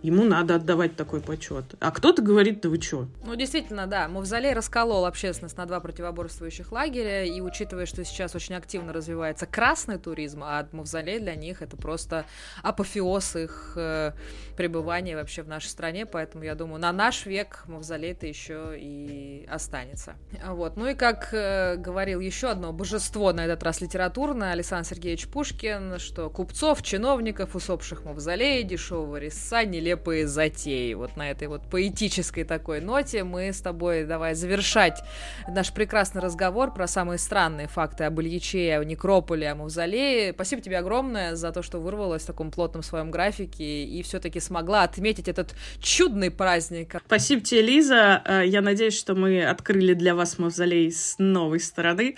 ему 0.03 0.25
надо 0.25 0.57
отдавать 0.57 0.97
такой 0.97 1.21
почет. 1.21 1.65
А 1.81 1.91
кто-то 1.91 2.23
говорит, 2.23 2.61
да 2.61 2.69
вы 2.69 2.79
чё? 2.79 3.07
Ну, 3.25 3.35
действительно, 3.37 3.87
да. 3.87 4.09
Мавзолей 4.09 4.53
расколол 4.53 5.07
общественность 5.07 5.57
на 5.57 5.67
два 5.67 5.81
противоборствующих 5.81 6.73
лагеря, 6.73 7.25
и 7.25 7.41
учитывая, 7.41 7.87
что 7.87 8.05
сейчас 8.05 8.35
очень 8.35 8.55
активно 8.55 8.93
развивается 8.93 9.47
красный 9.47 9.99
туризм, 9.99 10.43
а 10.45 10.67
Мавзолей 10.73 11.21
для 11.21 11.35
них 11.35 11.63
это 11.63 11.77
просто 11.77 12.25
апофеоз 12.63 13.37
их 13.37 13.73
э, 13.77 14.13
пребывания 14.57 15.15
вообще 15.17 15.43
в 15.43 15.49
нашей 15.49 15.69
стране, 15.69 16.05
поэтому 16.05 16.45
я 16.45 16.55
думаю, 16.55 16.81
на 16.81 16.93
наш 16.93 17.27
век 17.27 17.65
Мавзолей-то 17.67 18.27
еще 18.27 18.75
и 18.77 19.47
останется. 19.51 20.15
Вот. 20.45 20.77
Ну 20.77 20.89
и 20.89 20.95
как 20.95 21.29
э, 21.33 21.77
говорил 21.77 22.21
еще 22.21 22.49
одно 22.49 22.73
божество, 22.73 23.33
на 23.33 23.45
этот 23.45 23.63
раз 23.63 23.81
литературное, 23.81 24.53
Александр 24.53 24.89
Сергеевич 24.89 25.29
Пушкин, 25.29 25.99
что 25.99 26.29
купцов, 26.29 26.83
чиновников, 26.83 27.55
усопших 27.55 28.05
Мавзолей, 28.05 28.65
дешевого 28.65 29.17
риса, 29.17 29.65
нелепого 29.65 29.92
нелепые 29.93 30.27
затеи. 30.27 30.95
Вот 30.95 31.17
на 31.17 31.31
этой 31.31 31.49
вот 31.49 31.63
поэтической 31.71 32.45
такой 32.45 32.81
ноте 32.81 33.25
мы 33.25 33.53
с 33.53 33.61
тобой 33.61 34.05
давай 34.05 34.35
завершать 34.35 35.03
наш 35.49 35.73
прекрасный 35.73 36.23
разговор 36.23 36.73
про 36.73 36.87
самые 36.87 37.19
странные 37.19 37.69
факты 37.69 38.05
об 38.05 38.21
Ильиче, 38.21 38.79
о 38.79 38.85
некрополе, 38.85 39.51
о 39.51 39.55
мавзолее. 39.55 40.33
Спасибо 40.33 40.63
тебе 40.63 40.79
огромное 40.79 41.37
за 41.37 41.53
то, 41.53 41.63
что 41.63 41.79
вырвалась 41.79 42.23
в 42.23 42.27
таком 42.27 42.51
плотном 42.51 42.83
своем 42.83 43.11
графике 43.11 43.85
и 43.85 44.03
все-таки 44.03 44.41
смогла 44.41 44.83
отметить 44.83 45.29
этот 45.29 45.55
чудный 45.81 46.31
праздник. 46.31 46.97
Спасибо 47.07 47.43
тебе, 47.43 47.63
Лиза. 47.63 48.23
Э, 48.25 48.43
я 48.47 48.63
надеюсь, 48.63 48.99
что 48.99 49.15
мы 49.15 49.45
открыли 49.45 49.95
для 49.95 50.15
вас 50.15 50.39
мавзолей 50.39 50.91
с 50.91 51.17
новой 51.19 51.61
стороны. 51.61 52.17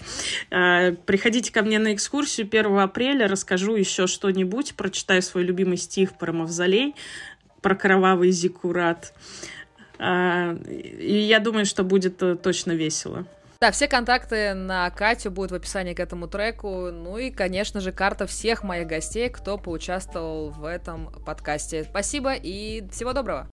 Э, 0.50 0.92
приходите 0.92 1.52
ко 1.52 1.62
мне 1.62 1.78
на 1.78 1.94
экскурсию 1.94 2.46
1 2.46 2.78
апреля, 2.78 3.26
расскажу 3.26 3.74
еще 3.74 4.06
что-нибудь, 4.06 4.74
прочитаю 4.76 5.22
свой 5.22 5.42
любимый 5.44 5.76
стих 5.76 6.16
про 6.16 6.32
мавзолей 6.32 6.94
про 7.64 7.74
кровавый 7.74 8.30
зиккурат. 8.30 9.14
А, 9.98 10.54
и 10.68 11.16
я 11.16 11.40
думаю, 11.40 11.64
что 11.64 11.82
будет 11.82 12.22
э, 12.22 12.36
точно 12.36 12.72
весело. 12.72 13.24
Да, 13.58 13.70
все 13.70 13.88
контакты 13.88 14.52
на 14.52 14.90
Катю 14.90 15.30
будут 15.30 15.52
в 15.52 15.54
описании 15.54 15.94
к 15.94 16.00
этому 16.00 16.28
треку. 16.28 16.90
Ну 16.92 17.16
и, 17.16 17.30
конечно 17.30 17.80
же, 17.80 17.92
карта 17.92 18.26
всех 18.26 18.64
моих 18.64 18.86
гостей, 18.86 19.30
кто 19.30 19.56
поучаствовал 19.56 20.50
в 20.50 20.66
этом 20.66 21.10
подкасте. 21.24 21.84
Спасибо 21.84 22.34
и 22.34 22.86
всего 22.90 23.14
доброго. 23.14 23.48